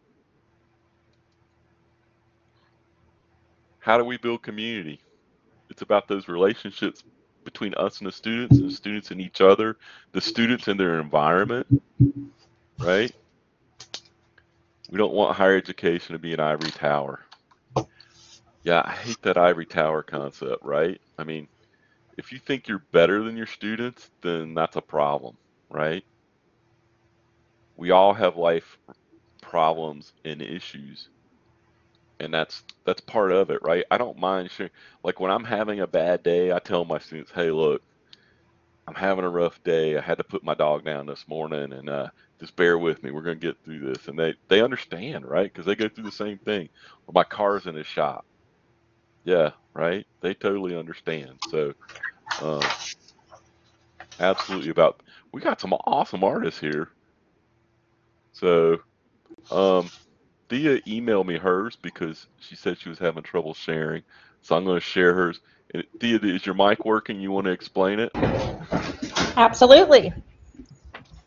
how 3.86 4.00
do 4.00 4.04
we 4.04 4.18
build 4.18 4.42
community? 4.42 5.00
It's 5.70 5.84
about 5.84 6.08
those 6.08 6.28
relationships 6.28 7.04
between 7.44 7.76
us 7.76 8.00
and 8.00 8.08
the 8.08 8.12
students, 8.12 8.58
and 8.58 8.68
the 8.72 8.74
students 8.74 9.12
and 9.12 9.22
each 9.22 9.42
other, 9.42 9.78
the 10.12 10.22
students 10.22 10.68
and 10.68 10.80
their 10.80 11.00
environment, 11.00 11.68
right? 12.80 13.12
We 14.90 14.98
don't 14.98 15.14
want 15.14 15.36
higher 15.36 15.56
education 15.56 16.14
to 16.14 16.20
be 16.20 16.34
an 16.34 16.40
ivory 16.40 16.72
tower. 16.72 17.20
Yeah, 18.64 18.82
I 18.84 18.94
hate 18.94 19.22
that 19.22 19.38
ivory 19.38 19.68
tower 19.68 20.02
concept, 20.02 20.66
right? 20.66 21.00
I 21.20 21.24
mean, 21.24 21.48
if 22.18 22.32
you 22.32 22.40
think 22.40 22.68
you're 22.68 22.86
better 22.94 23.24
than 23.24 23.38
your 23.38 23.48
students, 23.48 24.10
then 24.24 24.54
that's 24.56 24.78
a 24.78 24.82
problem, 24.82 25.38
right? 25.70 26.04
We 27.78 27.92
all 27.92 28.14
have 28.14 28.38
life 28.38 28.78
problems 29.42 30.14
and 30.26 30.42
issues 30.42 31.10
and 32.20 32.34
that's 32.34 32.64
that's 32.86 33.02
part 33.02 33.32
of 33.32 33.50
it 33.52 33.62
right? 33.64 33.86
I 33.92 33.98
don't 34.00 34.20
mind 34.20 34.52
sharing 34.52 34.72
like 35.04 35.20
when 35.22 35.32
i'm 35.32 35.46
having 35.46 35.82
a 35.82 35.88
bad 35.88 36.24
day 36.24 36.52
i 36.54 36.60
tell 36.60 36.86
my 36.86 37.00
students 37.00 37.32
hey 37.36 37.52
look 37.52 37.82
i'm 38.88 38.96
having 38.96 39.26
a 39.26 39.30
rough 39.30 39.62
day. 39.64 39.98
I 39.98 40.02
had 40.02 40.18
to 40.20 40.26
put 40.26 40.44
my 40.46 40.56
dog 40.56 40.86
down 40.86 41.08
this 41.08 41.28
morning 41.28 41.74
and 41.74 41.90
uh, 41.90 42.10
just 42.40 42.56
bear 42.58 42.78
with 42.80 43.04
me. 43.04 43.12
We're 43.12 43.24
going 43.24 43.40
to 43.40 43.48
get 43.48 43.58
through 43.64 43.80
this. 43.82 44.08
And 44.10 44.20
they 44.20 44.36
they 44.50 44.62
understand 44.62 45.26
right? 45.26 45.52
Because 45.52 45.66
they 45.66 45.76
go 45.76 45.90
through 45.90 46.06
the 46.06 46.12
same 46.12 46.40
thing. 46.40 46.70
Or 47.08 47.14
my 47.14 47.26
car's 47.26 47.68
in 47.68 47.78
a 47.78 47.84
shop 47.86 48.26
yeah 49.26 49.52
right 49.74 50.06
they 50.22 50.34
totally 50.34 50.76
understand 50.76 51.38
so 51.42 51.74
um, 52.42 52.62
absolutely 54.20 54.70
about 54.70 55.02
we 55.34 55.42
got 55.42 55.60
some 55.60 55.74
awesome 55.74 56.24
artists 56.24 56.60
here 56.60 56.90
so 58.32 58.78
um, 59.52 59.90
Thea 60.50 60.82
emailed 60.82 61.26
me 61.26 61.38
hers 61.38 61.78
because 61.82 62.28
she 62.40 62.56
said 62.56 62.78
she 62.78 62.90
was 62.90 63.00
having 63.00 63.24
trouble 63.24 63.54
sharing. 63.54 64.04
So 64.42 64.56
I'm 64.56 64.66
going 64.66 64.78
to 64.78 64.86
share 64.86 65.14
hers. 65.14 65.40
Thea, 66.00 66.20
is 66.22 66.46
your 66.46 66.56
mic 66.56 66.86
working? 66.86 67.20
You 67.20 67.32
want 67.32 67.46
to 67.46 67.52
explain 67.52 68.00
it? 68.00 68.14
Absolutely. 69.38 70.14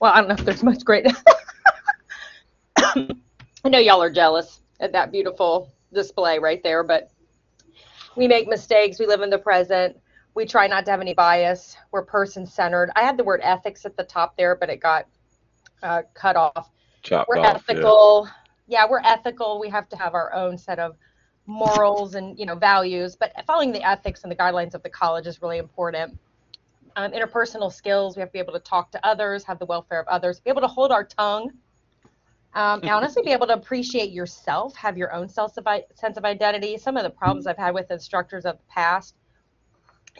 Well, 0.00 0.12
I 0.12 0.20
don't 0.20 0.28
know 0.28 0.34
if 0.34 0.44
there's 0.44 0.62
much 0.62 0.84
great. 0.84 1.06
I 2.78 3.68
know 3.68 3.78
y'all 3.78 4.02
are 4.02 4.10
jealous 4.10 4.60
at 4.80 4.92
that 4.92 5.10
beautiful 5.10 5.72
display 5.92 6.38
right 6.38 6.62
there, 6.62 6.84
but 6.84 7.10
we 8.18 8.28
make 8.28 8.48
mistakes. 8.48 8.98
We 8.98 9.06
live 9.06 9.22
in 9.22 9.30
the 9.30 9.38
present. 9.38 9.96
We 10.34 10.44
try 10.44 10.66
not 10.66 10.84
to 10.84 10.90
have 10.90 11.00
any 11.00 11.14
bias. 11.14 11.76
We're 11.90 12.04
person 12.04 12.46
centered. 12.46 12.90
I 12.94 13.02
had 13.02 13.16
the 13.16 13.24
word 13.24 13.40
ethics 13.42 13.86
at 13.86 13.96
the 13.96 14.04
top 14.04 14.36
there, 14.36 14.54
but 14.54 14.68
it 14.68 14.80
got 14.80 15.06
uh, 15.82 16.02
cut 16.14 16.36
off. 16.36 16.70
Chopped 17.02 17.28
we're 17.28 17.38
off, 17.38 17.64
ethical. 17.68 18.24
Yeah 18.26 18.32
yeah, 18.68 18.86
we're 18.88 19.00
ethical. 19.00 19.58
We 19.58 19.70
have 19.70 19.88
to 19.88 19.96
have 19.96 20.14
our 20.14 20.32
own 20.32 20.56
set 20.56 20.78
of 20.78 20.96
morals 21.46 22.14
and 22.14 22.38
you 22.38 22.44
know 22.44 22.54
values, 22.54 23.16
but 23.16 23.32
following 23.46 23.72
the 23.72 23.82
ethics 23.82 24.22
and 24.22 24.30
the 24.30 24.36
guidelines 24.36 24.74
of 24.74 24.82
the 24.82 24.90
college 24.90 25.26
is 25.26 25.42
really 25.42 25.58
important. 25.58 26.18
Um, 26.96 27.12
interpersonal 27.12 27.72
skills, 27.72 28.16
we 28.16 28.20
have 28.20 28.28
to 28.28 28.32
be 28.32 28.38
able 28.38 28.52
to 28.52 28.60
talk 28.60 28.90
to 28.92 29.06
others, 29.06 29.44
have 29.44 29.58
the 29.58 29.66
welfare 29.66 30.00
of 30.00 30.06
others, 30.08 30.40
be 30.40 30.50
able 30.50 30.60
to 30.60 30.68
hold 30.68 30.92
our 30.92 31.04
tongue, 31.04 31.50
um, 32.58 32.80
and 32.82 32.90
honestly 32.90 33.22
be 33.22 33.30
able 33.30 33.46
to 33.46 33.54
appreciate 33.54 34.10
yourself, 34.10 34.74
have 34.74 34.98
your 34.98 35.12
own 35.12 35.28
self 35.28 35.54
sense 35.94 36.16
of 36.16 36.24
identity. 36.24 36.76
Some 36.76 36.96
of 36.96 37.04
the 37.04 37.10
problems 37.10 37.46
I've 37.46 37.56
had 37.56 37.72
with 37.72 37.90
instructors 37.90 38.44
of 38.44 38.56
the 38.56 38.64
past, 38.68 39.14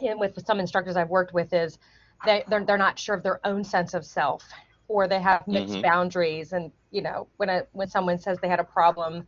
and 0.01 0.19
with 0.19 0.43
some 0.45 0.59
instructors 0.59 0.95
I've 0.95 1.09
worked 1.09 1.33
with, 1.33 1.53
is 1.53 1.77
they, 2.25 2.43
they're, 2.47 2.63
they're 2.63 2.77
not 2.77 2.97
sure 2.97 3.15
of 3.15 3.23
their 3.23 3.45
own 3.45 3.63
sense 3.63 3.93
of 3.93 4.05
self 4.05 4.43
or 4.87 5.07
they 5.07 5.21
have 5.21 5.47
mixed 5.47 5.73
mm-hmm. 5.73 5.81
boundaries 5.81 6.51
and 6.51 6.71
you 6.91 7.01
know 7.01 7.27
when 7.37 7.47
a 7.49 7.63
when 7.71 7.87
someone 7.87 8.17
says 8.17 8.37
they 8.41 8.49
had 8.49 8.59
a 8.59 8.63
problem 8.63 9.25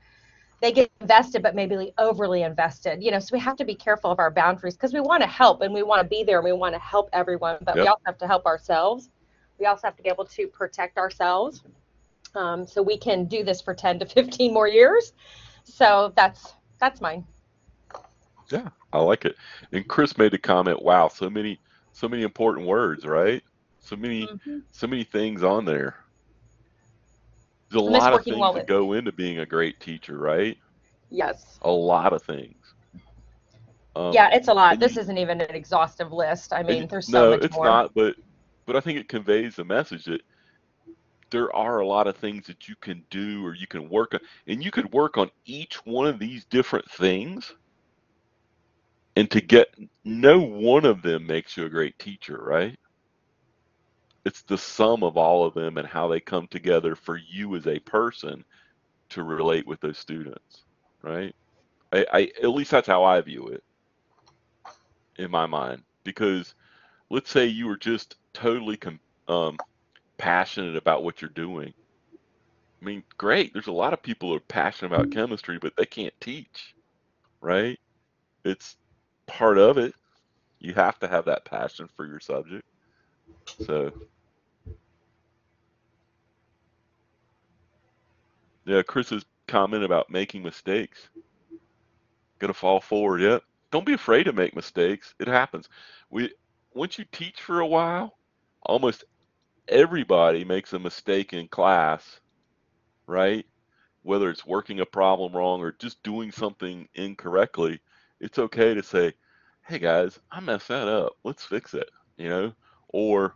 they 0.60 0.72
get 0.72 0.92
invested 1.00 1.42
but 1.42 1.56
maybe 1.56 1.94
overly 1.98 2.42
invested 2.42 3.02
you 3.02 3.12
know 3.12 3.20
so 3.20 3.30
we 3.32 3.40
have 3.40 3.56
to 3.56 3.64
be 3.64 3.76
careful 3.76 4.12
of 4.12 4.20
our 4.20 4.32
boundaries 4.32 4.76
because 4.76 4.94
we 4.94 5.00
want 5.00 5.22
to 5.22 5.28
help 5.28 5.62
and 5.62 5.74
we 5.74 5.84
want 5.84 6.02
to 6.02 6.08
be 6.08 6.24
there 6.24 6.40
and 6.40 6.46
we 6.46 6.52
want 6.52 6.74
to 6.74 6.80
help 6.80 7.10
everyone 7.14 7.58
but 7.62 7.76
yep. 7.76 7.84
we 7.84 7.88
also 7.88 8.02
have 8.06 8.18
to 8.18 8.28
help 8.28 8.46
ourselves 8.46 9.10
we 9.60 9.66
also 9.68 9.88
have 9.88 9.96
to 9.96 10.04
be 10.04 10.10
able 10.10 10.26
to 10.26 10.48
protect 10.48 10.98
ourselves 10.98 11.64
um, 12.36 12.66
so 12.66 12.82
we 12.82 12.98
can 12.98 13.26
do 13.26 13.44
this 13.44 13.62
for 13.62 13.74
10 13.74 14.00
to 14.00 14.06
15 14.06 14.54
more 14.54 14.68
years 14.68 15.14
so 15.64 16.12
that's 16.16 16.54
that's 16.80 17.02
mine 17.02 17.26
yeah 18.52 18.70
i 18.94 19.00
like 19.00 19.26
it 19.26 19.36
and 19.72 19.88
chris 19.88 20.18
made 20.18 20.34
a 20.34 20.38
comment 20.38 20.82
wow 20.82 21.08
so 21.08 21.30
many 21.30 21.60
so 21.94 22.08
many 22.08 22.24
important 22.24 22.68
words 22.68 23.06
right 23.06 23.44
so 23.82 23.96
many, 23.96 24.28
mm-hmm. 24.28 24.60
so 24.72 24.88
many 24.88 25.04
things 25.04 25.44
on 25.44 25.66
there. 25.66 25.98
There's 27.70 27.82
a 27.82 27.86
lot 27.86 28.14
of 28.14 28.24
things 28.24 28.38
well 28.38 28.54
that 28.54 28.68
go 28.68 28.94
into 28.94 29.12
being 29.12 29.40
a 29.40 29.46
great 29.46 29.80
teacher, 29.80 30.18
right? 30.18 30.58
Yes. 31.10 31.60
A 31.64 31.72
lot 31.72 32.14
of 32.14 32.22
things. 32.24 32.56
Um, 33.96 34.14
yeah, 34.14 34.30
it's 34.32 34.48
a 34.48 34.54
lot. 34.54 34.80
This 34.80 34.96
you, 34.96 35.02
isn't 35.02 35.18
even 35.18 35.42
an 35.42 35.54
exhaustive 35.54 36.14
list. 36.14 36.54
I 36.54 36.64
mean, 36.64 36.88
there's 36.88 37.08
so 37.08 37.24
no, 37.24 37.30
much 37.32 37.44
it's 37.44 37.56
more. 37.56 37.66
not. 37.66 37.94
But 37.94 38.16
but 38.66 38.76
I 38.76 38.80
think 38.80 38.98
it 38.98 39.10
conveys 39.10 39.56
the 39.56 39.66
message 39.66 40.06
that 40.06 40.22
there 41.32 41.56
are 41.56 41.80
a 41.80 41.88
lot 41.88 42.08
of 42.08 42.18
things 42.18 42.48
that 42.48 42.68
you 42.68 42.76
can 42.82 43.06
do 43.10 43.46
or 43.46 43.56
you 43.56 43.68
can 43.68 43.90
work 43.90 44.14
on, 44.14 44.22
and 44.48 44.64
you 44.64 44.72
could 44.72 44.92
work 44.94 45.18
on 45.18 45.32
each 45.46 45.76
one 45.86 46.08
of 46.08 46.20
these 46.20 46.46
different 46.46 46.90
things. 46.92 47.54
And 49.18 49.30
to 49.32 49.42
get 49.42 49.68
no 50.06 50.40
one 50.40 50.86
of 50.86 51.02
them 51.02 51.28
makes 51.28 51.58
you 51.58 51.66
a 51.66 51.70
great 51.70 51.98
teacher, 52.00 52.42
right? 52.42 52.78
it's 54.26 54.44
the 54.44 54.58
sum 54.58 55.04
of 55.04 55.18
all 55.18 55.46
of 55.46 55.54
them 55.54 55.78
and 55.78 55.88
how 55.88 56.08
they 56.08 56.20
come 56.20 56.48
together 56.48 56.96
for 56.96 57.18
you 57.18 57.56
as 57.56 57.68
a 57.68 57.80
person 57.80 58.44
to 59.10 59.24
relate 59.24 59.66
with 59.68 59.80
those 59.82 59.98
students 59.98 60.66
right 61.02 61.36
I, 61.92 62.06
I 62.14 62.22
at 62.44 62.50
least 62.50 62.72
that's 62.72 62.88
how 62.88 63.04
i 63.04 63.20
view 63.22 63.48
it 63.50 63.64
in 65.18 65.32
my 65.32 65.46
mind 65.46 65.84
because 66.04 66.56
let's 67.10 67.32
say 67.32 67.46
you 67.48 67.68
were 67.68 67.78
just 67.78 68.16
totally 68.34 68.78
com- 68.78 69.00
um, 69.28 69.58
passionate 70.22 70.76
about 70.76 71.04
what 71.04 71.22
you're 71.22 71.30
doing 71.32 71.74
i 72.82 72.86
mean 72.86 73.04
great 73.18 73.52
there's 73.54 73.68
a 73.68 73.72
lot 73.72 73.94
of 73.94 74.04
people 74.04 74.30
who 74.30 74.36
are 74.36 74.42
passionate 74.42 74.94
about 74.94 75.12
chemistry 75.12 75.58
but 75.60 75.74
they 75.78 75.86
can't 75.86 76.14
teach 76.22 76.76
right 77.42 77.80
it's 78.46 78.78
part 79.28 79.58
of 79.58 79.78
it 79.78 79.94
you 80.60 80.74
have 80.74 81.00
to 81.00 81.08
have 81.08 81.26
that 81.26 81.46
passion 81.46 81.90
for 81.96 82.06
your 82.06 82.20
subject 82.20 82.64
so 83.66 83.92
Yeah, 88.66 88.84
Chris's 88.84 89.26
comment 89.48 89.84
about 89.84 90.10
making 90.10 90.44
mistakes. 90.44 91.10
Gonna 92.40 92.54
fall 92.54 92.80
forward. 92.80 93.22
Yep. 93.22 93.44
Don't 93.72 93.86
be 93.86 93.94
afraid 93.94 94.24
to 94.26 94.34
make 94.34 94.56
mistakes. 94.56 95.14
It 95.20 95.28
happens. 95.28 95.68
We 96.10 96.34
once 96.74 96.98
you 96.98 97.06
teach 97.12 97.42
for 97.42 97.60
a 97.60 97.68
while, 97.68 98.18
almost 98.64 99.04
everybody 99.72 100.44
makes 100.44 100.74
a 100.74 100.80
mistake 100.80 101.34
in 101.34 101.48
class, 101.48 102.20
right? 103.08 103.46
Whether 104.04 104.30
it's 104.30 104.46
working 104.46 104.82
a 104.82 104.86
problem 104.86 105.34
wrong 105.34 105.62
or 105.62 105.72
just 105.72 106.04
doing 106.04 106.32
something 106.32 106.88
incorrectly, 106.96 107.80
it's 108.20 108.38
okay 108.40 108.74
to 108.74 108.84
say, 108.84 109.14
"Hey 109.66 109.80
guys, 109.80 110.20
I 110.32 110.40
messed 110.42 110.68
that 110.68 110.88
up. 110.88 111.14
Let's 111.24 111.46
fix 111.46 111.74
it." 111.74 111.90
You 112.18 112.30
know, 112.30 112.54
or 112.90 113.36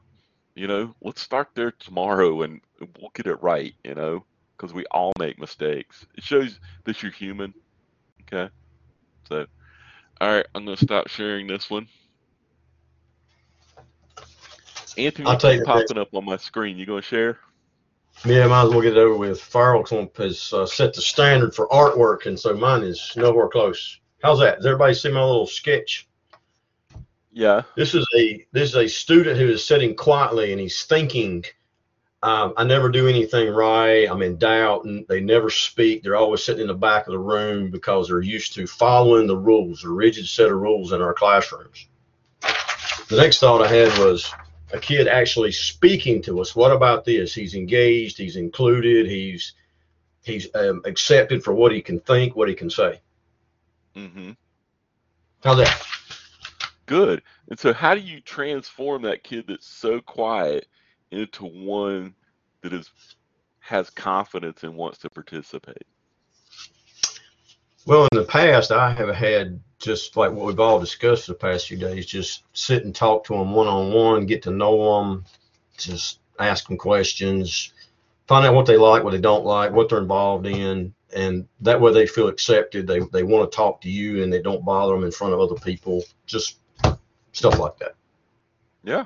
you 0.56 0.68
know, 0.68 0.96
let's 1.02 1.22
start 1.22 1.50
there 1.56 1.72
tomorrow 1.72 2.44
and 2.44 2.62
we'll 3.00 3.12
get 3.14 3.28
it 3.28 3.42
right. 3.42 3.74
You 3.84 3.96
know, 3.96 4.26
because 4.58 4.74
we 4.74 4.86
all 4.92 5.14
make 5.20 5.40
mistakes. 5.40 6.06
It 6.16 6.24
shows 6.24 6.60
that 6.86 7.02
you're 7.02 7.12
human. 7.12 7.54
Okay. 8.22 8.52
So, 9.28 9.46
all 10.22 10.36
right, 10.36 10.46
I'm 10.56 10.66
going 10.66 10.78
to 10.78 10.86
stop 10.86 11.08
sharing 11.08 11.48
this 11.48 11.70
one. 11.70 11.88
Anthony, 14.98 15.28
I'll 15.28 15.38
tell 15.38 15.54
you 15.54 15.64
popping 15.64 15.98
up 15.98 16.14
on 16.14 16.26
my 16.26 16.38
screen. 16.38 16.78
You 16.78 16.86
going 16.86 17.02
to 17.02 17.08
share? 17.08 17.40
Yeah, 18.24 18.48
might 18.48 18.64
as 18.64 18.70
well 18.70 18.82
get 18.82 18.94
it 18.94 19.00
over 19.00 19.18
with. 19.18 19.42
Farrell 19.42 19.84
has 20.18 20.54
uh, 20.54 20.66
set 20.66 20.94
the 20.94 21.02
standard 21.02 21.54
for 21.54 21.68
artwork, 21.68 22.26
and 22.28 22.40
so 22.40 22.56
mine 22.56 22.84
is 22.84 23.12
nowhere 23.16 23.50
close. 23.50 24.00
How's 24.24 24.40
that? 24.40 24.58
Does 24.58 24.66
everybody 24.66 24.94
see 24.94 25.12
my 25.12 25.24
little 25.24 25.48
sketch? 25.48 26.08
Yeah. 27.32 27.64
This 27.76 27.94
is 27.94 28.08
a 28.18 28.46
this 28.54 28.70
is 28.70 28.76
a 28.76 28.88
student 28.88 29.38
who 29.38 29.50
is 29.50 29.66
sitting 29.66 29.94
quietly 29.96 30.54
and 30.54 30.62
he's 30.62 30.84
thinking 30.86 31.44
um, 32.26 32.56
I 32.58 32.64
never 32.64 32.90
do 32.90 33.08
anything 33.08 33.54
right. 33.54 34.10
I'm 34.10 34.24
in 34.24 34.38
doubt, 34.38 34.86
and 34.86 35.06
they 35.08 35.20
never 35.20 35.52
speak. 35.52 36.02
They're 36.02 36.16
always 36.16 36.44
sitting 36.44 36.62
in 36.62 36.68
the 36.68 36.74
back 36.74 37.06
of 37.06 37.12
the 37.12 37.20
room 37.20 37.70
because 37.70 38.08
they're 38.08 38.20
used 38.20 38.56
to 38.56 38.66
following 38.66 39.28
the 39.28 39.38
rules, 39.38 39.84
a 39.84 39.90
rigid 39.90 40.26
set 40.28 40.50
of 40.50 40.58
rules 40.58 40.92
in 40.92 41.04
our 41.04 41.14
classrooms. 41.14 41.88
The 43.10 43.18
next 43.18 43.38
thought 43.38 43.62
I 43.62 43.68
had 43.68 43.96
was 44.00 44.34
a 44.76 44.80
kid 44.80 45.08
actually 45.08 45.52
speaking 45.52 46.22
to 46.24 46.42
us. 46.42 46.56
What 46.56 46.72
about 46.72 47.06
this? 47.06 47.34
He's 47.34 47.56
engaged. 47.56 48.18
He's 48.18 48.36
included. 48.36 49.08
He's 49.08 49.54
he's 50.24 50.48
um, 50.56 50.82
accepted 50.86 51.44
for 51.44 51.54
what 51.54 51.72
he 51.72 51.82
can 51.82 52.00
think, 52.02 52.36
what 52.36 52.50
he 52.50 52.56
can 52.56 52.70
say. 52.70 53.00
Mm-hmm. 53.96 54.32
How's 55.44 55.58
that? 55.58 55.88
Good. 56.86 57.24
And 57.50 57.60
so, 57.60 57.74
how 57.74 57.96
do 57.96 58.02
you 58.02 58.20
transform 58.22 59.04
that 59.04 59.24
kid 59.24 59.46
that's 59.48 59.68
so 59.68 60.02
quiet 60.02 60.68
into 61.12 61.46
one 61.46 62.16
that 62.62 62.74
is 62.74 62.92
has 63.60 63.90
confidence 63.90 64.64
and 64.64 64.76
wants 64.76 65.00
to 65.00 65.10
participate? 65.10 65.86
Well, 67.86 68.08
in 68.12 68.18
the 68.18 68.26
past, 68.26 68.72
I 68.72 68.94
have 68.94 69.14
had 69.14 69.60
just 69.80 70.16
like 70.18 70.32
what 70.32 70.46
we've 70.46 70.60
all 70.60 70.80
discussed 70.80 71.28
the 71.28 71.34
past 71.34 71.68
few 71.68 71.78
days, 71.78 72.06
just 72.06 72.44
sit 72.54 72.86
and 72.86 72.96
talk 72.96 73.24
to 73.26 73.34
them 73.34 73.54
one 73.54 73.68
on 73.68 73.94
one, 73.94 74.26
get 74.26 74.44
to 74.44 74.52
know 74.52 75.00
them, 75.00 75.26
just 75.78 76.20
ask 76.40 76.68
them 76.68 76.78
questions, 76.78 77.74
find 78.28 78.46
out 78.46 78.56
what 78.56 78.66
they 78.66 78.78
like, 78.78 79.04
what 79.04 79.12
they 79.12 79.22
don't 79.22 79.46
like, 79.46 79.72
what 79.72 79.90
they're 79.90 80.00
involved 80.00 80.46
in, 80.46 80.94
and 81.16 81.48
that 81.62 81.80
way 81.80 81.94
they 81.94 82.08
feel 82.08 82.28
accepted. 82.28 82.88
They 82.88 83.00
they 83.12 83.24
want 83.24 83.50
to 83.50 83.56
talk 83.56 83.82
to 83.82 83.90
you, 83.90 84.24
and 84.24 84.32
they 84.32 84.42
don't 84.42 84.66
bother 84.66 84.94
them 84.94 85.04
in 85.04 85.12
front 85.12 85.34
of 85.34 85.40
other 85.40 85.56
people. 85.56 86.04
Just 86.26 86.60
stuff 87.34 87.60
like 87.60 87.78
that. 87.78 87.96
Yeah. 88.84 89.06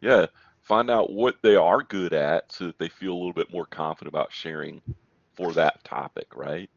Yeah. 0.00 0.26
Find 0.62 0.90
out 0.90 1.12
what 1.12 1.36
they 1.42 1.56
are 1.56 1.82
good 1.82 2.14
at 2.14 2.50
so 2.50 2.66
that 2.66 2.78
they 2.78 2.88
feel 2.88 3.12
a 3.12 3.14
little 3.14 3.32
bit 3.32 3.52
more 3.52 3.66
confident 3.66 4.14
about 4.14 4.32
sharing 4.32 4.80
for 5.34 5.52
that 5.52 5.84
topic, 5.84 6.34
right? 6.34 6.70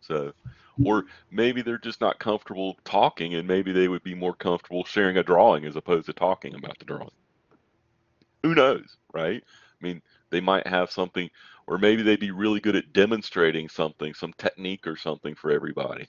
So, 0.00 0.32
or 0.84 1.04
maybe 1.30 1.62
they're 1.62 1.78
just 1.78 2.00
not 2.00 2.18
comfortable 2.18 2.76
talking 2.84 3.34
and 3.34 3.46
maybe 3.46 3.72
they 3.72 3.88
would 3.88 4.02
be 4.02 4.14
more 4.14 4.34
comfortable 4.34 4.84
sharing 4.84 5.16
a 5.18 5.22
drawing 5.22 5.64
as 5.64 5.76
opposed 5.76 6.06
to 6.06 6.12
talking 6.12 6.54
about 6.54 6.78
the 6.78 6.84
drawing. 6.84 7.10
Who 8.42 8.54
knows, 8.54 8.96
right? 9.12 9.42
I 9.46 9.84
mean, 9.84 10.02
they 10.30 10.40
might 10.40 10.66
have 10.66 10.90
something, 10.90 11.30
or 11.66 11.78
maybe 11.78 12.02
they'd 12.02 12.20
be 12.20 12.30
really 12.30 12.60
good 12.60 12.76
at 12.76 12.92
demonstrating 12.92 13.68
something, 13.68 14.14
some 14.14 14.34
technique 14.36 14.86
or 14.86 14.96
something 14.96 15.34
for 15.34 15.50
everybody. 15.50 16.08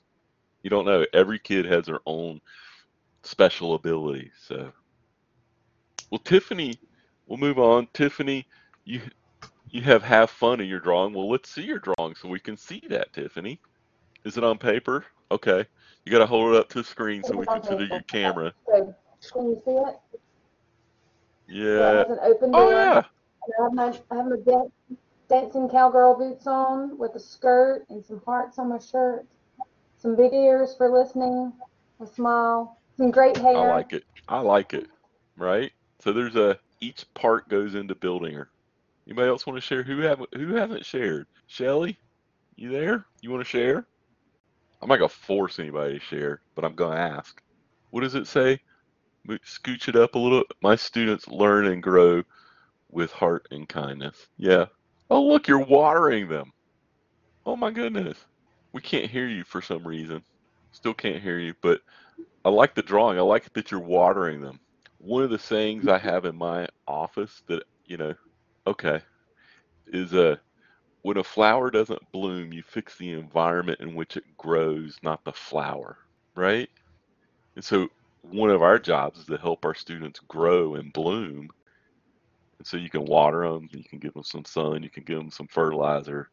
You 0.63 0.69
don't 0.69 0.85
know. 0.85 1.05
Every 1.13 1.39
kid 1.39 1.65
has 1.65 1.85
their 1.85 1.99
own 2.05 2.41
special 3.23 3.75
ability. 3.75 4.31
So, 4.47 4.71
well, 6.09 6.19
Tiffany, 6.19 6.73
we'll 7.27 7.37
move 7.37 7.59
on. 7.59 7.87
Tiffany, 7.93 8.47
you 8.83 9.01
you 9.69 9.81
have 9.81 10.03
have 10.03 10.29
fun 10.29 10.61
in 10.61 10.67
your 10.67 10.79
drawing. 10.79 11.13
Well, 11.13 11.29
let's 11.29 11.49
see 11.49 11.63
your 11.63 11.79
drawing 11.79 12.15
so 12.15 12.29
we 12.29 12.39
can 12.39 12.57
see 12.57 12.81
that, 12.89 13.13
Tiffany. 13.13 13.59
Is 14.25 14.37
it 14.37 14.43
on 14.43 14.57
paper? 14.57 15.05
Okay. 15.31 15.65
You 16.03 16.11
got 16.11 16.19
to 16.19 16.25
hold 16.25 16.53
it 16.53 16.59
up 16.59 16.69
to 16.69 16.79
the 16.79 16.83
screen 16.83 17.23
so 17.23 17.37
we 17.37 17.45
can 17.45 17.63
see 17.63 17.87
your 17.89 18.01
camera. 18.01 18.53
So, 18.67 18.95
can 19.31 19.47
you 19.49 19.61
see 19.63 19.71
it? 19.71 19.99
Yeah. 21.47 22.01
An 22.01 22.17
open 22.23 22.51
Oh 22.53 22.69
yeah. 22.71 23.03
I 23.59 23.63
have 23.63 23.73
my, 23.73 23.99
I 24.11 24.15
have 24.15 24.25
my 24.25 24.37
dan- 24.45 24.71
dancing 25.29 25.69
cowgirl 25.69 26.17
boots 26.17 26.47
on 26.47 26.97
with 26.97 27.15
a 27.15 27.19
skirt 27.19 27.85
and 27.89 28.03
some 28.03 28.21
hearts 28.25 28.57
on 28.57 28.69
my 28.69 28.79
shirt, 28.79 29.25
some 29.97 30.15
big 30.15 30.33
ears 30.33 30.75
for 30.75 30.89
listening, 30.89 31.53
a 32.01 32.07
smile, 32.07 32.79
some 32.97 33.11
great 33.11 33.37
hair. 33.37 33.57
I 33.57 33.75
like 33.75 33.93
it. 33.93 34.03
I 34.27 34.39
like 34.39 34.73
it. 34.73 34.87
Right. 35.37 35.71
So 35.99 36.11
there's 36.11 36.35
a 36.35 36.57
each 36.81 37.05
part 37.13 37.47
goes 37.47 37.75
into 37.75 37.93
building 37.93 38.33
her. 38.33 38.49
Anybody 39.07 39.29
else 39.29 39.45
want 39.45 39.57
to 39.57 39.61
share? 39.61 39.83
Who 39.83 39.99
haven't 39.99 40.33
Who 40.35 40.55
hasn't 40.55 40.85
shared? 40.85 41.27
Shelly, 41.45 41.99
you 42.55 42.71
there? 42.71 43.05
You 43.21 43.29
want 43.29 43.41
to 43.41 43.49
share? 43.49 43.85
I'm 44.81 44.89
not 44.89 44.97
gonna 44.97 45.09
force 45.09 45.59
anybody 45.59 45.95
to 45.95 46.05
share, 46.05 46.41
but 46.55 46.65
I'm 46.65 46.75
gonna 46.75 46.99
ask. 46.99 47.41
What 47.91 48.01
does 48.01 48.15
it 48.15 48.27
say? 48.27 48.59
Scooch 49.27 49.87
it 49.87 49.95
up 49.95 50.15
a 50.15 50.19
little. 50.19 50.43
My 50.61 50.75
students 50.75 51.27
learn 51.27 51.65
and 51.67 51.81
grow 51.81 52.23
with 52.91 53.11
heart 53.11 53.47
and 53.51 53.67
kindness. 53.67 54.27
Yeah. 54.37 54.65
Oh 55.09 55.23
look, 55.23 55.47
you're 55.47 55.59
watering 55.59 56.27
them. 56.27 56.51
Oh 57.45 57.55
my 57.55 57.71
goodness. 57.71 58.17
We 58.73 58.81
can't 58.81 59.09
hear 59.09 59.27
you 59.27 59.43
for 59.43 59.61
some 59.61 59.87
reason. 59.87 60.23
Still 60.71 60.93
can't 60.93 61.21
hear 61.21 61.39
you, 61.39 61.53
but 61.61 61.81
I 62.43 62.49
like 62.49 62.75
the 62.75 62.81
drawing. 62.81 63.17
I 63.17 63.21
like 63.21 63.51
that 63.53 63.71
you're 63.71 63.79
watering 63.79 64.41
them. 64.41 64.59
One 64.99 65.23
of 65.23 65.29
the 65.29 65.39
sayings 65.39 65.87
I 65.87 65.97
have 65.97 66.25
in 66.25 66.35
my 66.35 66.67
office 66.87 67.41
that, 67.47 67.63
you 67.85 67.97
know, 67.97 68.13
okay, 68.67 69.01
is 69.87 70.13
uh, 70.13 70.35
when 71.05 71.17
a 71.17 71.23
flower 71.23 71.69
doesn't 71.69 72.01
bloom, 72.11 72.51
you 72.51 72.63
fix 72.63 72.97
the 72.97 73.11
environment 73.11 73.79
in 73.79 73.93
which 73.93 74.17
it 74.17 74.23
grows, 74.39 74.97
not 75.03 75.23
the 75.23 75.31
flower, 75.31 75.99
right? 76.35 76.67
And 77.55 77.63
so 77.63 77.89
one 78.23 78.49
of 78.49 78.63
our 78.63 78.79
jobs 78.79 79.19
is 79.19 79.27
to 79.27 79.37
help 79.37 79.65
our 79.65 79.75
students 79.75 80.19
grow 80.27 80.73
and 80.73 80.91
bloom. 80.91 81.47
And 82.57 82.65
so 82.65 82.77
you 82.77 82.89
can 82.89 83.05
water 83.05 83.47
them, 83.47 83.69
you 83.71 83.83
can 83.83 83.99
give 83.99 84.15
them 84.15 84.23
some 84.23 84.45
sun, 84.45 84.81
you 84.81 84.89
can 84.89 85.03
give 85.03 85.19
them 85.19 85.29
some 85.29 85.45
fertilizer, 85.45 86.31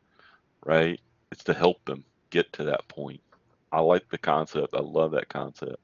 right? 0.64 0.98
It's 1.30 1.44
to 1.44 1.52
help 1.52 1.84
them 1.84 2.02
get 2.30 2.50
to 2.54 2.64
that 2.64 2.88
point. 2.88 3.20
I 3.72 3.80
like 3.80 4.08
the 4.10 4.16
concept. 4.16 4.72
I 4.72 4.80
love 4.80 5.10
that 5.10 5.28
concept. 5.28 5.76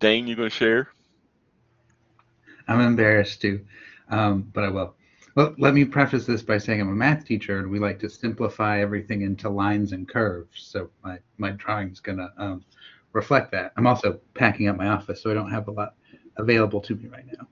Dane, 0.00 0.26
you 0.26 0.34
gonna 0.34 0.48
share? 0.48 0.88
I'm 2.66 2.80
embarrassed 2.80 3.42
to, 3.42 3.60
um, 4.08 4.50
but 4.54 4.64
I 4.64 4.70
will. 4.70 4.94
Well, 5.36 5.54
let 5.58 5.74
me 5.74 5.84
preface 5.84 6.26
this 6.26 6.42
by 6.42 6.58
saying 6.58 6.80
I'm 6.80 6.88
a 6.88 6.94
math 6.94 7.24
teacher, 7.24 7.58
and 7.58 7.70
we 7.70 7.78
like 7.78 8.00
to 8.00 8.10
simplify 8.10 8.80
everything 8.80 9.22
into 9.22 9.48
lines 9.48 9.92
and 9.92 10.08
curves. 10.08 10.62
So 10.62 10.90
my 11.04 11.18
my 11.38 11.52
drawing's 11.52 12.00
gonna 12.00 12.32
um, 12.36 12.64
reflect 13.12 13.52
that. 13.52 13.72
I'm 13.76 13.86
also 13.86 14.20
packing 14.34 14.68
up 14.68 14.76
my 14.76 14.88
office, 14.88 15.22
so 15.22 15.30
I 15.30 15.34
don't 15.34 15.50
have 15.50 15.68
a 15.68 15.72
lot 15.72 15.94
available 16.36 16.80
to 16.80 16.96
me 16.96 17.08
right 17.08 17.26
now. 17.26 17.46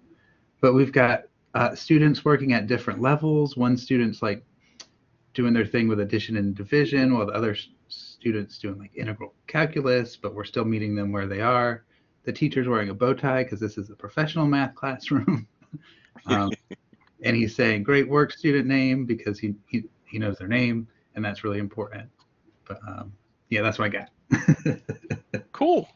But 0.61 0.75
we've 0.75 0.93
got 0.93 1.25
uh, 1.55 1.75
students 1.77 2.25
working 2.25 2.53
at 2.53 2.67
different 2.67 3.01
levels. 3.01 3.57
One 3.57 3.77
student's 3.77 4.23
like 4.23 4.45
doing 5.35 5.53
their 5.53 5.67
thing 5.67 5.87
with 5.87 6.01
addition 6.01 6.37
and 6.37 6.57
division, 6.57 7.15
while 7.15 7.27
the 7.27 7.33
other 7.33 7.57
students 7.87 8.59
doing 8.59 8.79
like 8.79 8.91
integral 8.97 9.35
calculus. 9.47 10.17
But 10.17 10.35
we're 10.35 10.45
still 10.45 10.65
meeting 10.65 10.97
them 10.97 11.13
where 11.13 11.29
they 11.29 11.41
are. 11.41 11.85
The 12.25 12.33
teacher's 12.33 12.67
wearing 12.67 12.89
a 12.89 12.95
bow 12.95 13.15
tie 13.15 13.45
because 13.45 13.61
this 13.61 13.79
is 13.79 13.89
a 13.89 13.95
professional 13.95 14.47
math 14.47 14.75
classroom. 14.75 15.47
um, 16.27 16.51
and 17.23 17.37
he's 17.37 17.55
saying 17.55 17.83
great 17.83 18.09
work 18.09 18.33
student 18.33 18.67
name 18.67 19.05
because 19.05 19.39
he, 19.39 19.55
he 19.69 19.85
he 20.05 20.19
knows 20.19 20.39
their 20.39 20.49
name 20.49 20.87
and 21.15 21.25
that's 21.25 21.45
really 21.45 21.59
important 21.59 22.09
but 22.67 22.79
um 22.87 23.13
yeah 23.51 23.63
that's 23.63 23.79
what 23.79 23.87
i 23.87 23.89
got 23.89 24.11
Cool. 25.53 25.89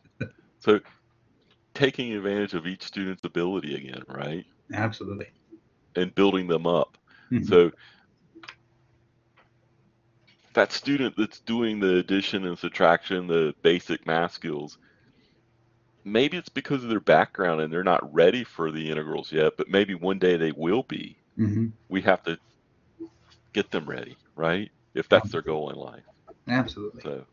So 0.59 0.81
taking 1.75 2.13
advantage 2.13 2.55
of 2.55 2.67
each 2.67 2.83
student's 2.83 3.25
ability 3.25 3.75
again, 3.77 4.03
right? 4.09 4.45
absolutely 4.75 5.29
And 5.97 6.15
building 6.15 6.49
them 6.49 6.67
up. 6.67 6.99
Mhm. 7.31 7.47
So 7.47 7.71
that 10.55 10.73
student 10.73 11.15
that's 11.17 11.41
doing 11.41 11.79
the 11.79 11.97
addition 11.97 12.45
and 12.47 12.59
subtraction, 12.59 13.27
the 13.27 13.55
basic 13.63 14.07
math 14.07 14.33
skills, 14.33 14.79
maybe 16.05 16.37
it's 16.37 16.49
because 16.49 16.83
of 16.85 16.91
their 16.91 17.01
background 17.01 17.61
and 17.61 17.73
they're 17.73 17.85
not 17.85 18.13
ready 18.15 18.45
for 18.45 18.71
the 18.71 18.91
integrals 18.91 19.33
yet, 19.33 19.57
but 19.57 19.69
maybe 19.69 19.95
one 19.95 20.19
day 20.19 20.37
they 20.37 20.53
will 20.53 20.83
be. 20.85 21.17
hmm 21.37 21.67
We 21.89 22.01
have 22.03 22.23
to 22.25 22.39
get 23.53 23.71
them 23.71 23.87
ready, 23.87 24.17
right? 24.37 24.71
If 24.95 25.09
that's 25.09 25.31
their 25.31 25.43
goal 25.43 25.71
in 25.71 25.77
life. 25.77 26.05
absolutely 26.49 27.03
So 27.03 27.25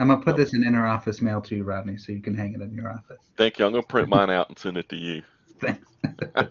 i'm 0.00 0.08
gonna 0.08 0.20
put 0.22 0.36
this 0.36 0.54
in 0.54 0.64
inner 0.64 0.86
office 0.86 1.22
mail 1.22 1.40
to 1.40 1.54
you 1.54 1.62
rodney 1.64 1.96
so 1.96 2.10
you 2.12 2.20
can 2.20 2.34
hang 2.34 2.52
it 2.52 2.60
in 2.60 2.74
your 2.74 2.90
office 2.92 3.20
thank 3.36 3.58
you. 3.58 3.64
I'm 3.64 3.70
gonna 3.72 3.82
print 3.84 4.08
mine 4.16 4.28
out 4.30 4.48
and 4.48 4.58
send 4.58 4.76
it 4.76 4.88
to 4.90 4.96
you. 4.96 5.22
thanks 5.60 5.86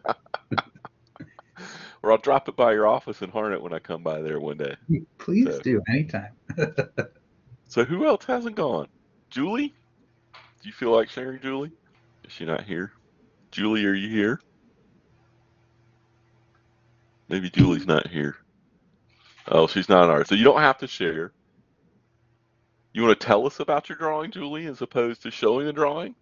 Or 2.02 2.12
I'll 2.12 2.18
drop 2.18 2.50
it 2.50 2.56
by 2.58 2.74
your 2.74 2.86
office 2.88 3.22
and 3.22 3.32
in 3.34 3.40
Harnett 3.40 3.62
when 3.62 3.72
I 3.74 3.80
come 3.80 4.04
by 4.04 4.22
there 4.22 4.40
one 4.42 4.58
day. 4.58 4.76
please 5.18 5.46
So- 5.46 5.62
do 5.62 5.82
anytime 5.90 6.32
So 7.68 7.86
who 7.86 8.06
else 8.06 8.26
hasn't 8.26 8.56
gone? 8.58 8.88
Julie? 9.30 9.74
Do 10.64 10.70
you 10.70 10.74
feel 10.74 10.92
like 10.92 11.10
sharing, 11.10 11.42
Julie? 11.42 11.74
Is 12.24 12.32
she 12.32 12.46
not 12.46 12.64
here? 12.64 12.94
Julie, 13.52 13.86
are 13.86 13.94
you 13.94 14.08
here? 14.08 14.40
Maybe 17.28 17.50
Julie's 17.50 17.86
not 17.86 18.08
here. 18.08 18.38
Oh, 19.50 19.68
she's 19.68 19.90
not 19.90 20.10
ours. 20.10 20.30
So 20.30 20.36
you 20.36 20.46
don't 20.46 20.62
have 20.62 20.78
to 20.78 20.88
share. 20.88 21.34
You 22.94 23.04
want 23.04 23.20
to 23.20 23.26
tell 23.26 23.46
us 23.46 23.60
about 23.60 23.90
your 23.90 23.98
drawing, 23.98 24.32
Julie, 24.32 24.68
as 24.68 24.82
opposed 24.82 25.24
to 25.24 25.32
showing 25.32 25.66
the 25.66 25.74
drawing? 25.74 26.16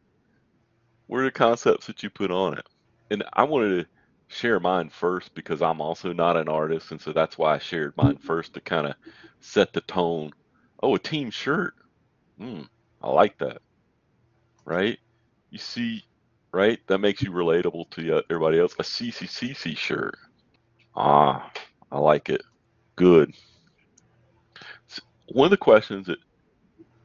What 1.06 1.20
are 1.20 1.26
the 1.26 1.32
concepts 1.32 1.86
that 1.86 2.02
you 2.02 2.10
put 2.10 2.32
on 2.32 2.58
it? 2.58 2.66
And 3.12 3.24
I 3.34 3.44
wanted 3.44 3.84
to 3.84 4.36
share 4.36 4.60
mine 4.60 4.90
first 4.90 5.36
because 5.36 5.62
I'm 5.62 5.82
also 5.82 6.14
not 6.14 6.36
an 6.36 6.50
artist, 6.50 6.90
and 6.90 7.00
so 7.00 7.14
that's 7.14 7.38
why 7.38 7.54
I 7.54 7.60
shared 7.60 7.96
mine 7.96 8.18
first 8.18 8.56
to 8.56 8.62
kind 8.62 8.88
of 8.88 8.96
set 9.40 9.72
the 9.72 9.82
tone. 9.82 10.32
Oh, 10.82 10.96
a 10.96 11.00
team 11.00 11.30
shirt. 11.30 11.76
Hmm, 12.40 12.62
I 13.04 13.12
like 13.12 13.38
that. 13.38 13.62
Right? 14.66 15.00
You 15.50 15.58
see, 15.58 16.04
right? 16.52 16.80
That 16.88 17.00
makes 17.00 17.22
you 17.22 17.32
relatable 17.32 17.90
to 17.92 18.24
everybody 18.30 18.60
else. 18.60 18.74
A 18.80 18.84
CCCC 18.84 19.76
shirt. 19.76 20.16
Ah, 20.96 21.52
I 21.92 22.00
like 22.00 22.30
it. 22.30 22.42
Good. 22.96 23.34
One 25.28 25.46
of 25.46 25.52
the 25.52 25.58
questions 25.58 26.08
that 26.08 26.20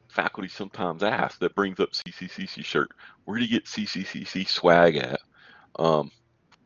faculty 0.09 0.49
sometimes 0.49 1.03
ask 1.03 1.39
that 1.39 1.55
brings 1.55 1.79
up 1.79 1.91
CCCC 1.91 2.65
shirt, 2.65 2.89
where 3.25 3.37
do 3.37 3.45
you 3.45 3.51
get 3.51 3.65
CCCC 3.65 4.47
swag 4.47 4.97
at? 4.97 5.21
Um, 5.77 6.11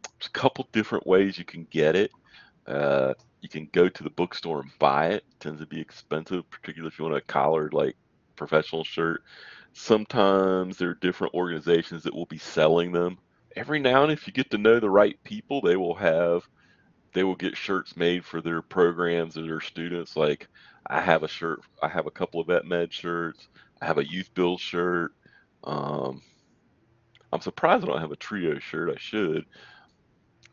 there's 0.03 0.27
a 0.27 0.39
couple 0.39 0.67
different 0.71 1.05
ways 1.05 1.37
you 1.37 1.45
can 1.45 1.67
get 1.69 1.95
it. 1.95 2.11
Uh, 2.65 3.13
you 3.41 3.49
can 3.49 3.67
go 3.73 3.89
to 3.89 4.03
the 4.03 4.09
bookstore 4.11 4.61
and 4.61 4.71
buy 4.79 5.07
it. 5.07 5.15
it. 5.15 5.23
Tends 5.39 5.59
to 5.59 5.65
be 5.67 5.81
expensive, 5.81 6.49
particularly 6.49 6.91
if 6.93 6.97
you 6.97 7.05
want 7.05 7.17
a 7.17 7.21
collared 7.21 7.73
like 7.73 7.95
professional 8.35 8.83
shirt. 8.83 9.23
Sometimes 9.73 10.77
there 10.77 10.89
are 10.89 10.95
different 10.95 11.33
organizations 11.33 12.03
that 12.03 12.13
will 12.13 12.25
be 12.25 12.37
selling 12.37 12.91
them. 12.91 13.17
Every 13.55 13.79
now 13.79 14.03
and 14.03 14.11
if 14.11 14.27
you 14.27 14.33
get 14.33 14.51
to 14.51 14.57
know 14.57 14.79
the 14.79 14.89
right 14.89 15.21
people, 15.23 15.61
they 15.61 15.75
will 15.75 15.95
have 15.95 16.47
they 17.13 17.23
will 17.23 17.35
get 17.35 17.57
shirts 17.57 17.97
made 17.97 18.23
for 18.23 18.41
their 18.41 18.61
programs 18.61 19.37
or 19.37 19.41
their 19.43 19.59
students. 19.59 20.15
Like 20.15 20.47
I 20.87 21.01
have 21.01 21.23
a 21.23 21.27
shirt. 21.27 21.61
I 21.81 21.87
have 21.87 22.07
a 22.07 22.11
couple 22.11 22.39
of 22.39 22.47
vet 22.47 22.65
med 22.65 22.93
shirts. 22.93 23.47
I 23.81 23.85
have 23.85 23.97
a 23.97 24.07
youth 24.07 24.33
build 24.33 24.59
shirt. 24.59 25.11
Um, 25.63 26.21
I'm 27.33 27.41
surprised 27.41 27.83
I 27.83 27.87
don't 27.87 28.01
have 28.01 28.11
a 28.11 28.17
trio 28.17 28.59
shirt. 28.59 28.89
I 28.89 28.99
should. 28.99 29.45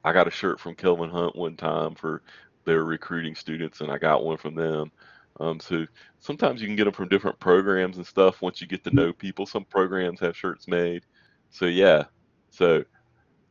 I 0.05 0.13
got 0.13 0.29
a 0.29 0.33
shirt 0.33 0.61
from 0.61 0.75
Kelvin 0.75 1.11
Hunt 1.11 1.37
one 1.37 1.57
time 1.57 1.95
for 1.95 2.23
their 2.65 2.85
recruiting 2.85 3.35
students, 3.35 3.81
and 3.81 3.91
I 3.91 3.99
got 3.99 4.25
one 4.25 4.37
from 4.37 4.55
them. 4.55 4.93
Um, 5.41 5.61
so 5.61 5.87
sometimes 6.19 6.61
you 6.61 6.67
can 6.67 6.77
get 6.77 6.85
them 6.85 6.93
from 6.93 7.09
different 7.09 7.39
programs 7.39 7.97
and 7.97 8.07
stuff 8.07 8.43
once 8.43 8.61
you 8.61 8.67
get 8.67 8.85
to 8.85 8.95
know 8.95 9.13
people. 9.13 9.47
Some 9.47 9.65
programs 9.65 10.21
have 10.21 10.37
shirts 10.37 10.67
made. 10.67 11.05
So 11.51 11.67
yeah. 11.67 12.05
So 12.51 12.85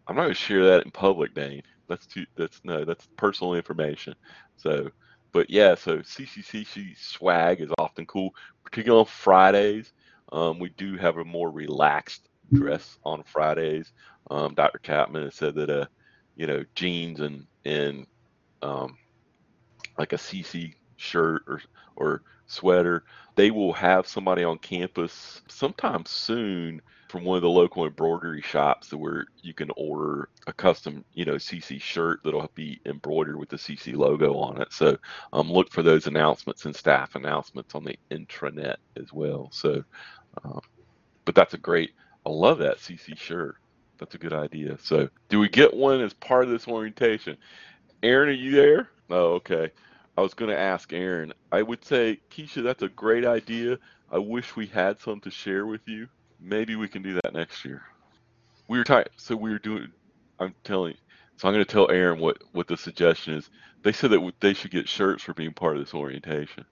I'm 0.08 0.16
not 0.16 0.24
gonna 0.24 0.34
share 0.34 0.66
that 0.66 0.84
in 0.84 0.92
public, 0.92 1.34
Dane. 1.34 1.64
That's 1.88 2.06
too. 2.06 2.26
That's 2.36 2.60
no. 2.64 2.84
That's 2.84 3.08
personal 3.16 3.54
information. 3.54 4.16
So, 4.58 4.90
but 5.32 5.50
yeah. 5.50 5.76
So 5.76 6.00
CCCC 6.00 6.98
swag 6.98 7.62
is 7.62 7.72
often 7.78 8.06
cool, 8.06 8.32
particularly 8.64 9.02
on 9.02 9.06
Fridays. 9.06 9.94
Um, 10.32 10.60
we 10.60 10.70
do 10.70 10.98
have 10.98 11.18
a 11.18 11.24
more 11.24 11.50
relaxed 11.50 12.28
dress 12.52 12.98
on 13.06 13.24
Fridays. 13.24 13.94
Um, 14.30 14.54
Dr. 14.56 14.80
Chapman 14.80 15.24
has 15.24 15.36
said 15.36 15.56
that 15.56 15.70
uh, 15.70 15.86
you 16.36 16.48
know, 16.48 16.64
jeans 16.76 17.20
and 17.20 17.46
and 17.66 18.06
um, 18.62 18.98
like 19.98 20.14
a 20.14 20.18
CC 20.18 20.76
shirt 20.98 21.44
or 21.48 21.62
or 21.96 22.22
sweater. 22.46 23.04
They 23.36 23.52
will 23.52 23.74
have 23.74 24.08
somebody 24.08 24.44
on 24.44 24.58
campus 24.60 25.42
sometime 25.48 26.06
soon 26.06 26.82
from 27.10 27.24
one 27.24 27.38
of 27.38 27.42
the 27.42 27.50
local 27.50 27.86
embroidery 27.86 28.42
shops 28.42 28.94
where 28.94 29.26
you 29.42 29.54
can 29.54 29.70
order 29.78 30.30
a 30.48 30.54
custom, 30.54 31.06
you 31.14 31.26
know, 31.26 31.36
CC 31.36 31.80
shirt 31.82 32.20
that'll 32.24 32.50
be 32.54 32.80
embroidered 32.86 33.38
with 33.38 33.50
the 33.50 33.56
CC 33.58 33.96
logo 33.96 34.36
on 34.36 34.62
it. 34.62 34.74
So 34.74 34.98
um, 35.34 35.52
look 35.52 35.72
for 35.72 35.84
those 35.84 36.08
announcements 36.08 36.66
and 36.66 36.76
staff 36.76 37.16
announcements 37.16 37.76
on 37.76 37.86
the 37.86 37.98
intranet 38.12 38.78
as 38.98 39.14
well. 39.14 39.50
So, 39.52 39.84
um, 40.44 40.62
but 41.26 41.36
that's 41.36 41.54
a 41.54 41.58
great. 41.58 41.92
I 42.26 42.30
love 42.30 42.58
that 42.60 42.78
CC 42.78 43.18
shirt. 43.18 43.56
That's 43.98 44.16
a 44.16 44.20
good 44.20 44.34
idea. 44.34 44.78
So, 44.82 45.10
do 45.30 45.40
we 45.40 45.50
get 45.50 45.74
one 45.74 46.02
as 46.02 46.14
part 46.14 46.44
of 46.44 46.50
this 46.52 46.68
orientation? 46.68 47.38
Aaron, 48.04 48.30
are 48.30 48.34
you 48.34 48.52
there? 48.52 48.90
Oh, 49.10 49.34
okay. 49.36 49.72
I 50.18 50.22
was 50.22 50.34
going 50.34 50.50
to 50.50 50.58
ask 50.58 50.92
Aaron. 50.94 51.32
I 51.52 51.62
would 51.62 51.86
say, 51.86 52.20
Keisha, 52.32 52.64
that's 52.64 52.82
a 52.82 52.90
great 52.90 53.24
idea. 53.24 53.78
I 54.12 54.18
wish 54.18 54.56
we 54.56 54.66
had 54.66 55.00
some 55.00 55.20
to 55.22 55.30
share 55.30 55.68
with 55.68 55.82
you. 55.86 56.08
Maybe 56.40 56.76
we 56.76 56.88
can 56.88 57.04
do 57.04 57.14
that 57.14 57.34
next 57.34 57.64
year. 57.64 57.84
We 58.68 58.80
were 58.80 58.84
talking, 58.84 59.12
so 59.18 59.36
we 59.36 59.52
were 59.52 59.60
doing. 59.60 59.90
I'm 60.40 60.56
telling. 60.64 60.94
You, 60.94 60.98
so 61.38 61.48
I'm 61.48 61.54
going 61.54 61.66
to 61.66 61.72
tell 61.72 61.92
Aaron 61.92 62.20
what 62.20 62.44
what 62.52 62.68
the 62.68 62.78
suggestion 62.78 63.36
is. 63.36 63.50
They 63.84 63.92
said 63.92 64.10
that 64.12 64.34
they 64.40 64.54
should 64.54 64.72
get 64.72 64.90
shirts 64.90 65.24
for 65.24 65.34
being 65.34 65.54
part 65.54 65.78
of 65.78 65.84
this 65.84 65.94
orientation. 65.94 66.66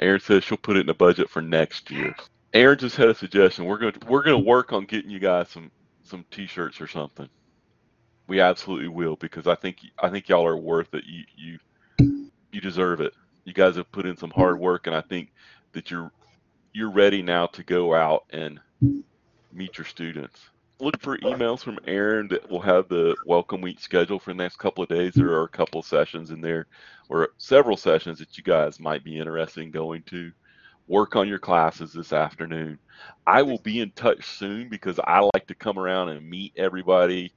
Aaron 0.00 0.20
says 0.20 0.42
she'll 0.42 0.58
put 0.58 0.76
it 0.76 0.80
in 0.80 0.86
the 0.86 0.94
budget 0.94 1.30
for 1.30 1.40
next 1.40 1.90
year. 1.90 2.14
Aaron 2.52 2.78
just 2.78 2.96
had 2.96 3.08
a 3.08 3.14
suggestion. 3.14 3.66
We're 3.66 3.78
going 3.78 3.92
to 3.92 4.06
we're 4.06 4.24
going 4.24 4.42
to 4.42 4.48
work 4.48 4.72
on 4.72 4.84
getting 4.84 5.10
you 5.10 5.20
guys 5.20 5.48
some 5.48 5.70
some 6.02 6.24
t-shirts 6.30 6.80
or 6.80 6.88
something. 6.88 7.28
We 8.26 8.40
absolutely 8.40 8.88
will 8.88 9.16
because 9.16 9.46
I 9.46 9.54
think 9.54 9.78
I 10.02 10.10
think 10.10 10.28
y'all 10.28 10.46
are 10.46 10.56
worth 10.56 10.92
it. 10.94 11.04
You 11.06 11.24
you 11.36 12.30
you 12.54 12.60
deserve 12.60 13.00
it. 13.00 13.12
You 13.44 13.52
guys 13.52 13.76
have 13.76 13.90
put 13.92 14.06
in 14.06 14.16
some 14.16 14.30
hard 14.30 14.58
work, 14.58 14.86
and 14.86 14.94
I 14.94 15.00
think 15.00 15.32
that 15.72 15.90
you're 15.90 16.12
you're 16.72 16.90
ready 16.90 17.22
now 17.22 17.46
to 17.46 17.62
go 17.62 17.94
out 17.94 18.24
and 18.30 18.60
meet 19.52 19.76
your 19.78 19.84
students. 19.84 20.40
Look 20.80 21.00
for 21.00 21.18
emails 21.18 21.60
from 21.60 21.78
Aaron 21.86 22.26
that 22.28 22.50
will 22.50 22.60
have 22.60 22.88
the 22.88 23.14
welcome 23.26 23.60
week 23.60 23.78
schedule 23.78 24.18
for 24.18 24.32
the 24.32 24.42
next 24.42 24.56
couple 24.56 24.82
of 24.82 24.88
days. 24.88 25.14
There 25.14 25.32
are 25.32 25.44
a 25.44 25.48
couple 25.48 25.80
of 25.80 25.86
sessions 25.86 26.30
in 26.30 26.40
there, 26.40 26.66
or 27.08 27.30
several 27.38 27.76
sessions 27.76 28.18
that 28.18 28.36
you 28.36 28.42
guys 28.42 28.80
might 28.80 29.04
be 29.04 29.18
interested 29.18 29.62
in 29.62 29.70
going 29.70 30.02
to. 30.04 30.32
Work 30.86 31.16
on 31.16 31.26
your 31.26 31.38
classes 31.38 31.94
this 31.94 32.12
afternoon. 32.12 32.78
I 33.26 33.40
will 33.40 33.56
be 33.60 33.80
in 33.80 33.90
touch 33.92 34.22
soon 34.26 34.68
because 34.68 35.00
I 35.02 35.20
like 35.32 35.46
to 35.46 35.54
come 35.54 35.78
around 35.78 36.10
and 36.10 36.28
meet 36.28 36.52
everybody 36.58 37.32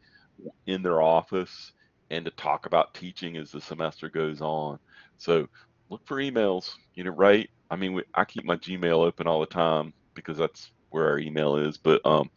in 0.65 0.83
their 0.83 1.01
office 1.01 1.71
and 2.09 2.25
to 2.25 2.31
talk 2.31 2.65
about 2.65 2.93
teaching 2.93 3.37
as 3.37 3.51
the 3.51 3.61
semester 3.61 4.09
goes 4.09 4.41
on. 4.41 4.79
So 5.17 5.47
look 5.89 6.01
for 6.05 6.17
emails, 6.17 6.71
you 6.95 7.03
know, 7.03 7.11
right? 7.11 7.49
I 7.69 7.75
mean, 7.75 7.93
we, 7.93 8.03
I 8.13 8.25
keep 8.25 8.45
my 8.45 8.55
Gmail 8.55 9.05
open 9.05 9.27
all 9.27 9.39
the 9.39 9.45
time 9.45 9.93
because 10.13 10.37
that's 10.37 10.71
where 10.89 11.07
our 11.09 11.19
email 11.19 11.57
is, 11.57 11.77
but 11.77 12.05
um, 12.05 12.29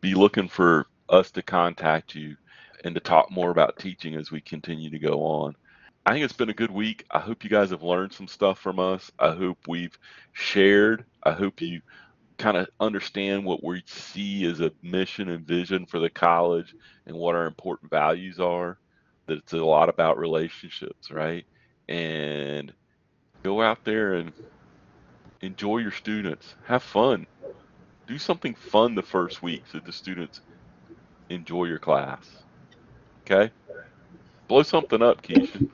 be 0.00 0.14
looking 0.14 0.48
for 0.48 0.86
us 1.08 1.30
to 1.32 1.42
contact 1.42 2.14
you 2.14 2.36
and 2.84 2.94
to 2.94 3.00
talk 3.00 3.30
more 3.30 3.50
about 3.50 3.78
teaching 3.78 4.14
as 4.14 4.30
we 4.30 4.40
continue 4.40 4.90
to 4.90 4.98
go 4.98 5.24
on. 5.24 5.54
I 6.04 6.12
think 6.12 6.24
it's 6.24 6.32
been 6.32 6.50
a 6.50 6.54
good 6.54 6.70
week. 6.72 7.04
I 7.12 7.20
hope 7.20 7.44
you 7.44 7.50
guys 7.50 7.70
have 7.70 7.84
learned 7.84 8.12
some 8.12 8.26
stuff 8.26 8.58
from 8.58 8.80
us. 8.80 9.10
I 9.20 9.30
hope 9.32 9.58
we've 9.68 9.96
shared. 10.32 11.04
I 11.22 11.32
hope 11.32 11.60
you 11.60 11.80
kind 12.38 12.56
of 12.56 12.68
understand 12.80 13.44
what 13.44 13.62
we 13.62 13.84
see 13.86 14.46
as 14.46 14.60
a 14.60 14.72
mission 14.82 15.28
and 15.28 15.46
vision 15.46 15.86
for 15.86 16.00
the 16.00 16.10
college 16.10 16.74
and 17.06 17.16
what 17.16 17.36
our 17.36 17.46
important 17.46 17.90
values 17.90 18.40
are. 18.40 18.78
That 19.26 19.38
it's 19.38 19.52
a 19.52 19.58
lot 19.58 19.88
about 19.88 20.18
relationships, 20.18 21.12
right? 21.12 21.46
And 21.92 22.72
go 23.42 23.60
out 23.60 23.84
there 23.84 24.14
and 24.14 24.32
enjoy 25.42 25.78
your 25.78 25.90
students. 25.90 26.54
Have 26.64 26.82
fun. 26.82 27.26
Do 28.06 28.18
something 28.18 28.54
fun 28.54 28.94
the 28.94 29.02
first 29.02 29.42
week 29.42 29.64
so 29.70 29.78
the 29.78 29.92
students 29.92 30.40
enjoy 31.28 31.64
your 31.64 31.78
class. 31.78 32.26
Okay? 33.26 33.52
Blow 34.48 34.62
something 34.62 35.02
up, 35.02 35.22
Keisha. 35.22 35.68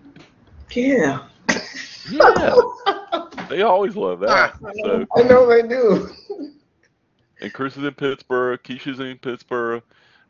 Yeah. 0.72 1.22
Yeah. 2.10 2.54
they 3.48 3.62
always 3.62 3.94
love 3.94 4.20
that. 4.20 4.30
Ah. 4.30 4.70
So 4.82 5.06
I 5.16 5.22
know 5.22 5.46
they 5.46 5.66
do. 5.66 6.08
and 7.40 7.52
Chris 7.52 7.76
is 7.76 7.84
in 7.84 7.94
Pittsboro, 7.94 8.58
Keisha's 8.58 9.00
in 9.00 9.18
Pittsboro. 9.18 9.82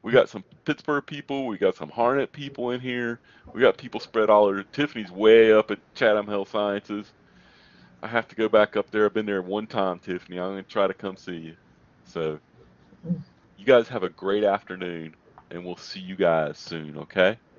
We 0.02 0.12
got 0.12 0.28
some 0.28 0.44
Pittsboro 0.64 1.04
people, 1.04 1.46
we 1.46 1.58
got 1.58 1.76
some 1.76 1.90
Harnett 1.90 2.32
people 2.32 2.70
in 2.70 2.80
here. 2.80 3.20
We 3.52 3.60
got 3.60 3.76
people 3.76 4.00
spread 4.00 4.30
all 4.30 4.44
over. 4.44 4.62
Tiffany's 4.62 5.10
way 5.10 5.52
up 5.52 5.70
at 5.70 5.78
Chatham 5.94 6.26
Health 6.26 6.50
Sciences. 6.50 7.12
I 8.02 8.06
have 8.06 8.28
to 8.28 8.36
go 8.36 8.48
back 8.48 8.76
up 8.76 8.90
there. 8.90 9.06
I've 9.06 9.14
been 9.14 9.26
there 9.26 9.42
one 9.42 9.66
time, 9.66 9.98
Tiffany. 9.98 10.38
I'm 10.38 10.50
gonna 10.50 10.62
try 10.62 10.86
to 10.86 10.94
come 10.94 11.16
see 11.16 11.36
you. 11.36 11.56
So 12.04 12.38
you 13.56 13.64
guys 13.64 13.88
have 13.88 14.02
a 14.02 14.08
great 14.08 14.44
afternoon 14.44 15.14
and 15.50 15.64
we'll 15.64 15.76
see 15.76 16.00
you 16.00 16.14
guys 16.16 16.58
soon, 16.58 16.96
okay? 16.98 17.38